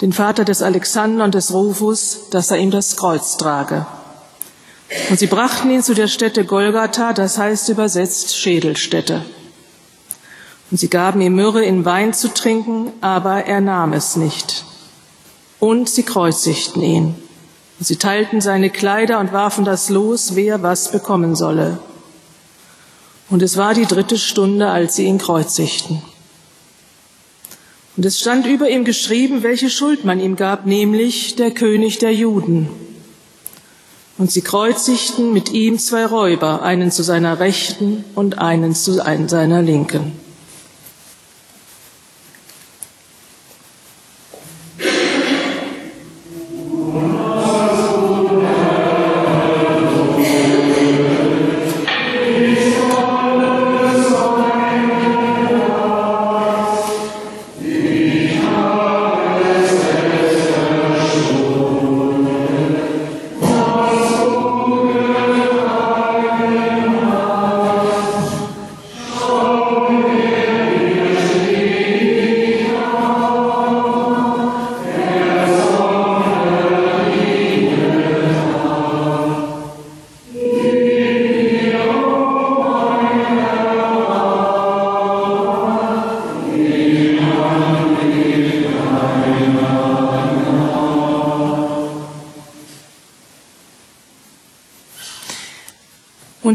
den 0.00 0.12
Vater 0.12 0.44
des 0.44 0.60
Alexander 0.60 1.22
und 1.22 1.36
des 1.36 1.54
Rufus, 1.54 2.30
dass 2.32 2.50
er 2.50 2.58
ihm 2.58 2.72
das 2.72 2.96
Kreuz 2.96 3.36
trage. 3.36 3.86
Und 5.08 5.20
sie 5.20 5.28
brachten 5.28 5.70
ihn 5.70 5.84
zu 5.84 5.94
der 5.94 6.08
Stätte 6.08 6.44
Golgatha, 6.44 7.12
das 7.12 7.38
heißt 7.38 7.68
übersetzt 7.68 8.36
Schädelstätte. 8.36 9.24
Und 10.72 10.80
sie 10.80 10.88
gaben 10.88 11.20
ihm 11.20 11.36
Myrrhe 11.36 11.64
in 11.64 11.84
Wein 11.84 12.12
zu 12.12 12.26
trinken, 12.26 12.92
aber 13.00 13.44
er 13.44 13.60
nahm 13.60 13.92
es 13.92 14.16
nicht. 14.16 14.64
Und 15.60 15.88
sie 15.88 16.02
kreuzigten 16.02 16.82
ihn. 16.82 17.29
Und 17.80 17.86
sie 17.86 17.96
teilten 17.96 18.42
seine 18.42 18.68
Kleider 18.68 19.20
und 19.20 19.32
warfen 19.32 19.64
das 19.64 19.88
los, 19.88 20.36
wer 20.36 20.62
was 20.62 20.92
bekommen 20.92 21.34
solle. 21.34 21.78
Und 23.30 23.40
es 23.42 23.56
war 23.56 23.72
die 23.72 23.86
dritte 23.86 24.18
Stunde, 24.18 24.68
als 24.68 24.96
sie 24.96 25.06
ihn 25.06 25.16
kreuzigten. 25.16 26.02
Und 27.96 28.04
es 28.04 28.20
stand 28.20 28.46
über 28.46 28.68
ihm 28.68 28.84
geschrieben, 28.84 29.42
welche 29.42 29.70
Schuld 29.70 30.04
man 30.04 30.20
ihm 30.20 30.36
gab, 30.36 30.66
nämlich 30.66 31.36
der 31.36 31.52
König 31.52 31.98
der 31.98 32.12
Juden. 32.12 32.68
Und 34.18 34.30
sie 34.30 34.42
kreuzigten 34.42 35.32
mit 35.32 35.50
ihm 35.50 35.78
zwei 35.78 36.04
Räuber, 36.04 36.60
einen 36.60 36.90
zu 36.90 37.02
seiner 37.02 37.40
Rechten 37.40 38.04
und 38.14 38.38
einen 38.38 38.74
zu 38.74 38.92
seiner 38.92 39.62
Linken. 39.62 40.12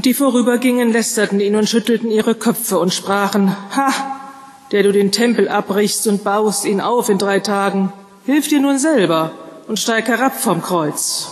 Und 0.05 0.09
die 0.09 0.13
vorübergingen, 0.13 0.93
lästerten 0.93 1.39
ihn 1.39 1.55
und 1.55 1.67
schüttelten 1.67 2.11
ihre 2.11 2.35
Köpfe 2.35 2.77
und 2.77 2.93
sprachen, 2.93 3.55
Ha, 3.75 3.91
der 4.71 4.83
du 4.83 4.91
den 4.91 5.11
Tempel 5.11 5.49
abbrichst 5.49 6.05
und 6.05 6.23
baust 6.23 6.65
ihn 6.65 6.79
auf 6.79 7.09
in 7.09 7.17
drei 7.17 7.39
Tagen, 7.39 7.91
hilf 8.23 8.47
dir 8.47 8.59
nun 8.59 8.77
selber 8.77 9.31
und 9.67 9.79
steig 9.79 10.07
herab 10.07 10.39
vom 10.39 10.61
Kreuz. 10.61 11.31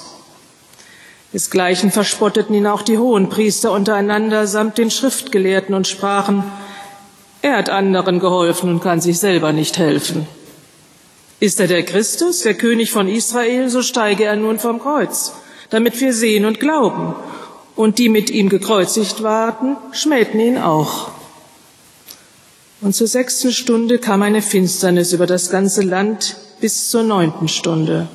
Desgleichen 1.33 1.91
verspotteten 1.91 2.55
ihn 2.55 2.65
auch 2.65 2.81
die 2.81 2.97
Hohenpriester 2.97 3.71
untereinander 3.71 4.47
samt 4.47 4.79
den 4.79 4.89
Schriftgelehrten 4.89 5.75
und 5.75 5.87
sprachen, 5.87 6.43
er 7.43 7.57
hat 7.57 7.69
anderen 7.69 8.19
geholfen 8.19 8.71
und 8.71 8.79
kann 8.81 9.01
sich 9.01 9.19
selber 9.19 9.53
nicht 9.53 9.77
helfen. 9.77 10.25
Ist 11.39 11.59
er 11.59 11.67
der 11.67 11.83
Christus, 11.83 12.39
der 12.39 12.55
König 12.55 12.89
von 12.89 13.07
Israel, 13.07 13.69
so 13.69 13.83
steige 13.83 14.23
er 14.23 14.35
nun 14.35 14.57
vom 14.57 14.79
Kreuz, 14.79 15.33
damit 15.69 16.01
wir 16.01 16.11
sehen 16.11 16.45
und 16.45 16.59
glauben. 16.59 17.13
Und 17.75 17.97
die 17.97 18.09
mit 18.09 18.29
ihm 18.29 18.49
gekreuzigt 18.49 19.23
waren, 19.23 19.77
schmähten 19.91 20.39
ihn 20.39 20.57
auch. 20.57 21.11
Und 22.81 22.93
zur 22.93 23.07
sechsten 23.07 23.51
Stunde 23.51 23.97
kam 23.97 24.21
eine 24.21 24.41
Finsternis 24.41 25.13
über 25.13 25.25
das 25.25 25.49
ganze 25.49 25.81
Land 25.81 26.35
bis 26.59 26.89
zur 26.89 27.03
neunten 27.03 27.47
Stunde. 27.47 28.07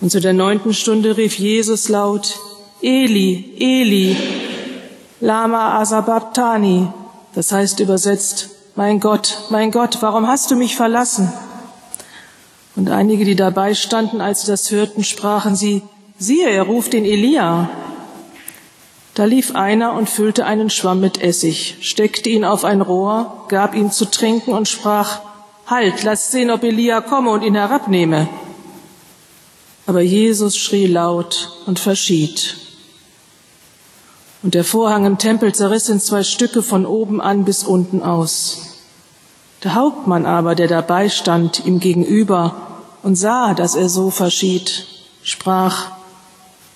Und 0.00 0.10
zu 0.10 0.20
der 0.20 0.32
neunten 0.32 0.74
Stunde 0.74 1.16
rief 1.16 1.38
Jesus 1.38 1.88
laut, 1.88 2.38
Eli, 2.82 3.54
Eli, 3.58 4.16
Lama 5.20 5.78
Asababtani, 5.80 6.88
das 7.34 7.52
heißt 7.52 7.80
übersetzt, 7.80 8.50
mein 8.74 8.98
Gott, 9.00 9.38
mein 9.50 9.70
Gott, 9.70 9.98
warum 10.00 10.26
hast 10.26 10.50
du 10.50 10.56
mich 10.56 10.76
verlassen? 10.76 11.32
Und 12.74 12.90
einige, 12.90 13.24
die 13.24 13.36
dabei 13.36 13.74
standen, 13.74 14.20
als 14.20 14.42
sie 14.42 14.48
das 14.48 14.70
hörten, 14.70 15.04
sprachen 15.04 15.54
sie, 15.54 15.82
siehe, 16.18 16.48
er 16.48 16.64
ruft 16.64 16.92
den 16.92 17.04
Elia. 17.04 17.70
Da 19.14 19.24
lief 19.24 19.54
einer 19.54 19.92
und 19.92 20.08
füllte 20.08 20.46
einen 20.46 20.70
Schwamm 20.70 21.00
mit 21.00 21.22
Essig, 21.22 21.76
steckte 21.80 22.30
ihn 22.30 22.44
auf 22.44 22.64
ein 22.64 22.80
Rohr, 22.80 23.44
gab 23.48 23.74
ihm 23.74 23.90
zu 23.90 24.06
trinken 24.06 24.52
und 24.52 24.68
sprach, 24.68 25.20
Halt, 25.66 26.02
lass 26.02 26.30
sehen, 26.30 26.50
ob 26.50 26.64
Elia 26.64 27.00
komme 27.00 27.30
und 27.30 27.42
ihn 27.42 27.54
herabnehme. 27.54 28.28
Aber 29.86 30.00
Jesus 30.00 30.56
schrie 30.56 30.86
laut 30.86 31.50
und 31.66 31.78
verschied. 31.78 32.56
Und 34.42 34.54
der 34.54 34.64
Vorhang 34.64 35.06
im 35.06 35.18
Tempel 35.18 35.54
zerriss 35.54 35.88
in 35.88 36.00
zwei 36.00 36.24
Stücke 36.24 36.62
von 36.62 36.84
oben 36.84 37.20
an 37.20 37.44
bis 37.44 37.62
unten 37.62 38.02
aus. 38.02 38.80
Der 39.62 39.74
Hauptmann 39.74 40.26
aber, 40.26 40.54
der 40.54 40.66
dabei 40.66 41.08
stand, 41.08 41.64
ihm 41.64 41.78
gegenüber 41.78 42.82
und 43.02 43.14
sah, 43.14 43.54
dass 43.54 43.74
er 43.76 43.88
so 43.88 44.10
verschied, 44.10 44.86
sprach, 45.22 45.92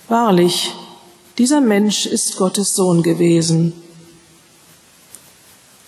Wahrlich, 0.09 0.73
dieser 1.39 1.61
Mensch 1.61 2.07
ist 2.07 2.37
Gottes 2.37 2.75
Sohn 2.75 3.03
gewesen. 3.03 3.73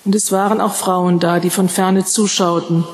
Und 0.05 0.15
es 0.15 0.33
waren 0.33 0.61
auch 0.61 0.75
Frauen 0.75 1.19
da, 1.21 1.41
die 1.41 1.51
von 1.51 1.69
ferne 1.69 2.05
zuschauten 2.05 2.85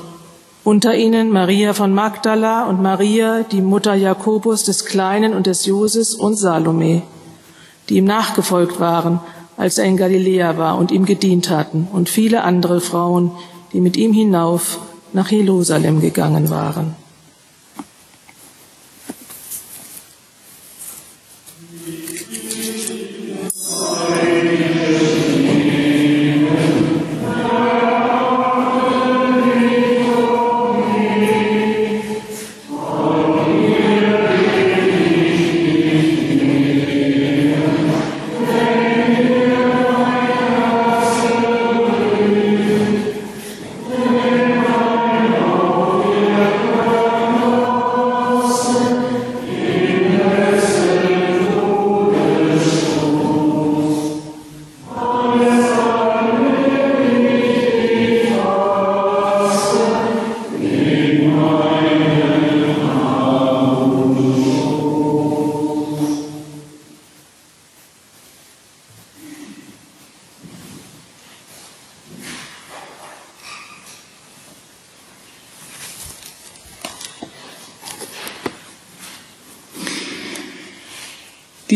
unter 0.65 0.95
ihnen 0.95 1.31
Maria 1.31 1.75
von 1.75 1.93
Magdala 1.93 2.65
und 2.65 2.81
Maria, 2.81 3.43
die 3.43 3.61
Mutter 3.61 3.93
Jakobus 3.93 4.63
des 4.63 4.85
Kleinen 4.85 5.35
und 5.35 5.45
des 5.45 5.67
Joses 5.67 6.15
und 6.15 6.37
Salome, 6.37 7.03
die 7.87 7.97
ihm 7.97 8.05
nachgefolgt 8.05 8.79
waren, 8.79 9.19
als 9.57 9.77
er 9.77 9.85
in 9.85 9.95
Galiläa 9.95 10.57
war 10.57 10.79
und 10.79 10.91
ihm 10.91 11.05
gedient 11.05 11.51
hatten, 11.51 11.87
und 11.93 12.09
viele 12.09 12.43
andere 12.43 12.81
Frauen, 12.81 13.31
die 13.73 13.79
mit 13.79 13.95
ihm 13.95 14.11
hinauf 14.11 14.79
nach 15.13 15.29
Jerusalem 15.29 16.01
gegangen 16.01 16.49
waren. 16.49 16.95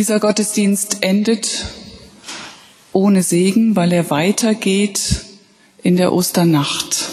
Dieser 0.10 0.22
Gottesdienst 0.22 1.04
endet 1.04 1.68
ohne 2.94 3.22
Segen, 3.22 3.76
weil 3.76 3.94
er 3.94 4.10
weitergeht 4.10 5.24
in 5.84 5.98
der 5.98 6.12
Osternacht. 6.12 7.10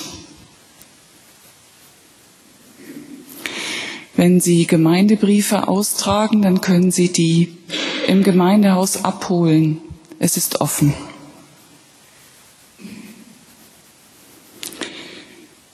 Wenn 4.15 4.41
Sie 4.41 4.67
Gemeindebriefe 4.67 5.69
austragen, 5.69 6.41
dann 6.41 6.63
können 6.63 6.91
Sie 6.91 7.13
die 7.13 7.59
im 8.07 8.23
Gemeindehaus 8.23 9.05
abholen. 9.05 9.83
Es 10.19 10.39
ist 10.39 10.63
offen. 10.63 10.95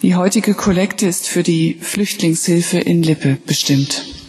Die 0.02 0.16
heutige 0.16 0.54
Kollekte 0.54 1.06
ist 1.06 1.28
für 1.28 1.44
die 1.44 1.74
Flüchtlingshilfe 1.80 2.78
in 2.78 3.04
Lippe 3.04 3.38
bestimmt. 3.46 4.21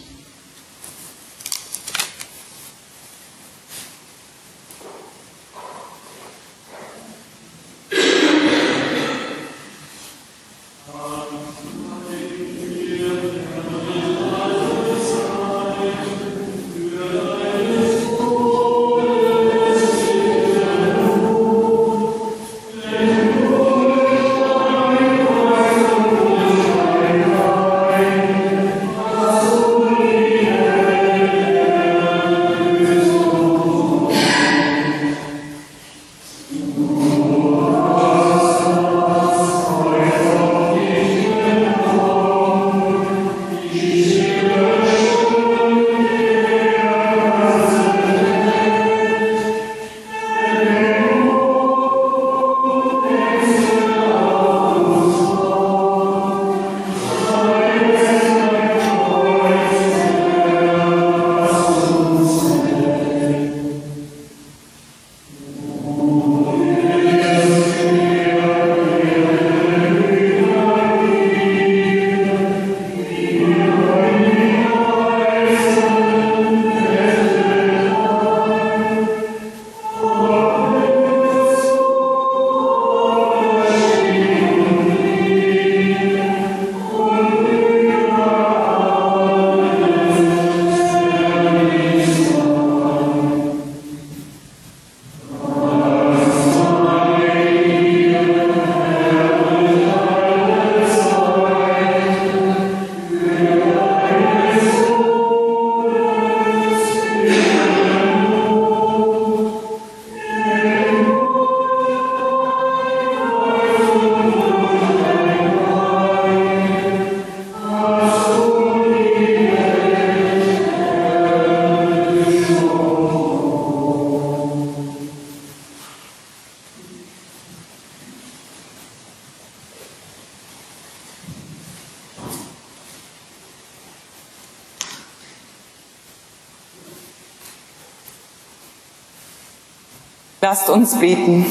Lasst 140.55 140.69
uns 140.69 140.99
beten. 140.99 141.47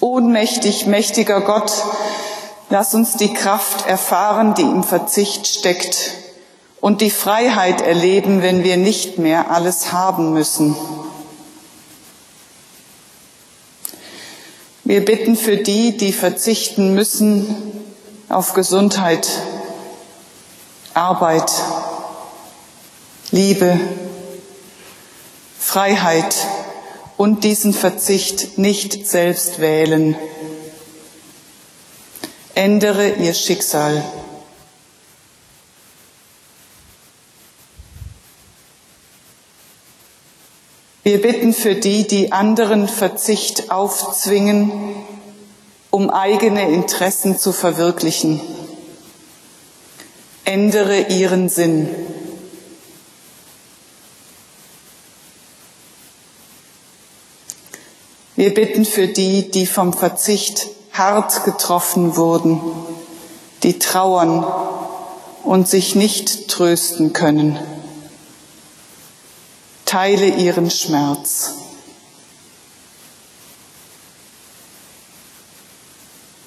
Ohnmächtig, 0.00 0.86
mächtiger 0.86 1.42
Gott, 1.42 1.70
lass 2.70 2.94
uns 2.94 3.18
die 3.18 3.34
Kraft 3.34 3.86
erfahren, 3.86 4.54
die 4.54 4.62
im 4.62 4.82
Verzicht 4.82 5.46
steckt 5.46 6.12
und 6.80 7.02
die 7.02 7.10
Freiheit 7.10 7.82
erleben, 7.82 8.40
wenn 8.40 8.64
wir 8.64 8.78
nicht 8.78 9.18
mehr 9.18 9.50
alles 9.50 9.92
haben 9.92 10.32
müssen. 10.32 10.74
Wir 14.90 15.04
bitten 15.04 15.36
für 15.36 15.56
die, 15.56 15.96
die 15.96 16.12
verzichten 16.12 16.94
müssen 16.94 17.46
auf 18.28 18.54
Gesundheit, 18.54 19.28
Arbeit, 20.94 21.48
Liebe, 23.30 23.78
Freiheit 25.60 26.34
und 27.16 27.44
diesen 27.44 27.72
Verzicht 27.72 28.58
nicht 28.58 29.06
selbst 29.06 29.60
wählen. 29.60 30.16
Ändere 32.56 33.10
ihr 33.10 33.34
Schicksal. 33.34 34.02
Wir 41.10 41.20
bitten 41.20 41.52
für 41.52 41.74
die, 41.74 42.06
die 42.06 42.30
anderen 42.30 42.86
Verzicht 42.86 43.72
aufzwingen, 43.72 44.70
um 45.90 46.08
eigene 46.08 46.70
Interessen 46.70 47.36
zu 47.36 47.50
verwirklichen. 47.50 48.40
Ändere 50.44 51.08
ihren 51.08 51.48
Sinn. 51.48 51.88
Wir 58.36 58.54
bitten 58.54 58.84
für 58.84 59.08
die, 59.08 59.50
die 59.50 59.66
vom 59.66 59.92
Verzicht 59.92 60.68
hart 60.92 61.44
getroffen 61.44 62.14
wurden, 62.14 62.60
die 63.64 63.80
trauern 63.80 64.46
und 65.42 65.66
sich 65.66 65.96
nicht 65.96 66.46
trösten 66.46 67.12
können 67.12 67.58
teile 69.90 70.28
ihren 70.28 70.70
Schmerz. 70.70 71.54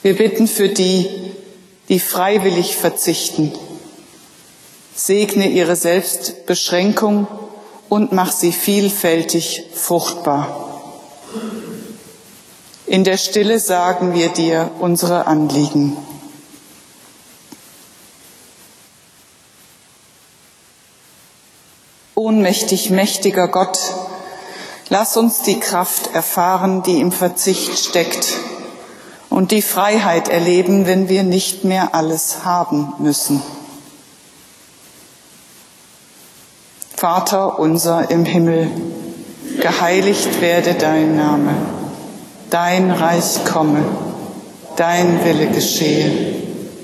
Wir 0.02 0.16
bitten 0.16 0.48
für 0.48 0.70
die, 0.70 1.10
die 1.90 2.00
freiwillig 2.00 2.78
verzichten. 2.78 3.52
Segne 4.96 5.50
ihre 5.50 5.76
Selbstbeschränkung 5.76 7.28
und 7.90 8.14
mach 8.14 8.32
sie 8.32 8.54
vielfältig 8.54 9.66
fruchtbar. 9.74 10.82
In 12.86 13.04
der 13.04 13.18
Stille 13.18 13.60
sagen 13.60 14.14
wir 14.14 14.30
dir 14.30 14.72
unsere 14.80 15.28
Anliegen. 15.28 15.98
Ohnmächtig, 22.16 22.92
mächtiger 22.92 23.48
Gott, 23.48 23.80
lass 24.90 25.18
uns 25.18 25.42
die 25.42 25.60
Kraft 25.60 26.14
erfahren, 26.14 26.84
die 26.84 27.00
im 27.00 27.12
Verzicht 27.12 27.80
steckt 27.80 28.28
und 29.32 29.50
die 29.50 29.64
Freiheit 29.64 30.28
erleben, 30.28 30.86
wenn 30.86 31.10
wir 31.10 31.24
nicht 31.24 31.64
mehr 31.64 31.96
alles 31.96 32.46
haben 32.46 32.94
müssen. 33.00 33.42
Vater 36.96 37.58
unser 37.58 38.12
im 38.12 38.26
Himmel, 38.26 38.70
geheiligt 39.60 40.40
werde 40.40 40.76
dein 40.76 41.16
Name, 41.16 41.56
dein 42.52 42.92
Reich 42.92 43.44
komme, 43.52 43.84
dein 44.76 45.26
Wille 45.26 45.48
geschehe, 45.48 46.12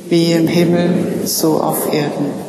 wie 0.10 0.34
im 0.34 0.48
Himmel 0.48 1.22
so 1.26 1.62
auf 1.62 1.94
Erden. 1.94 2.49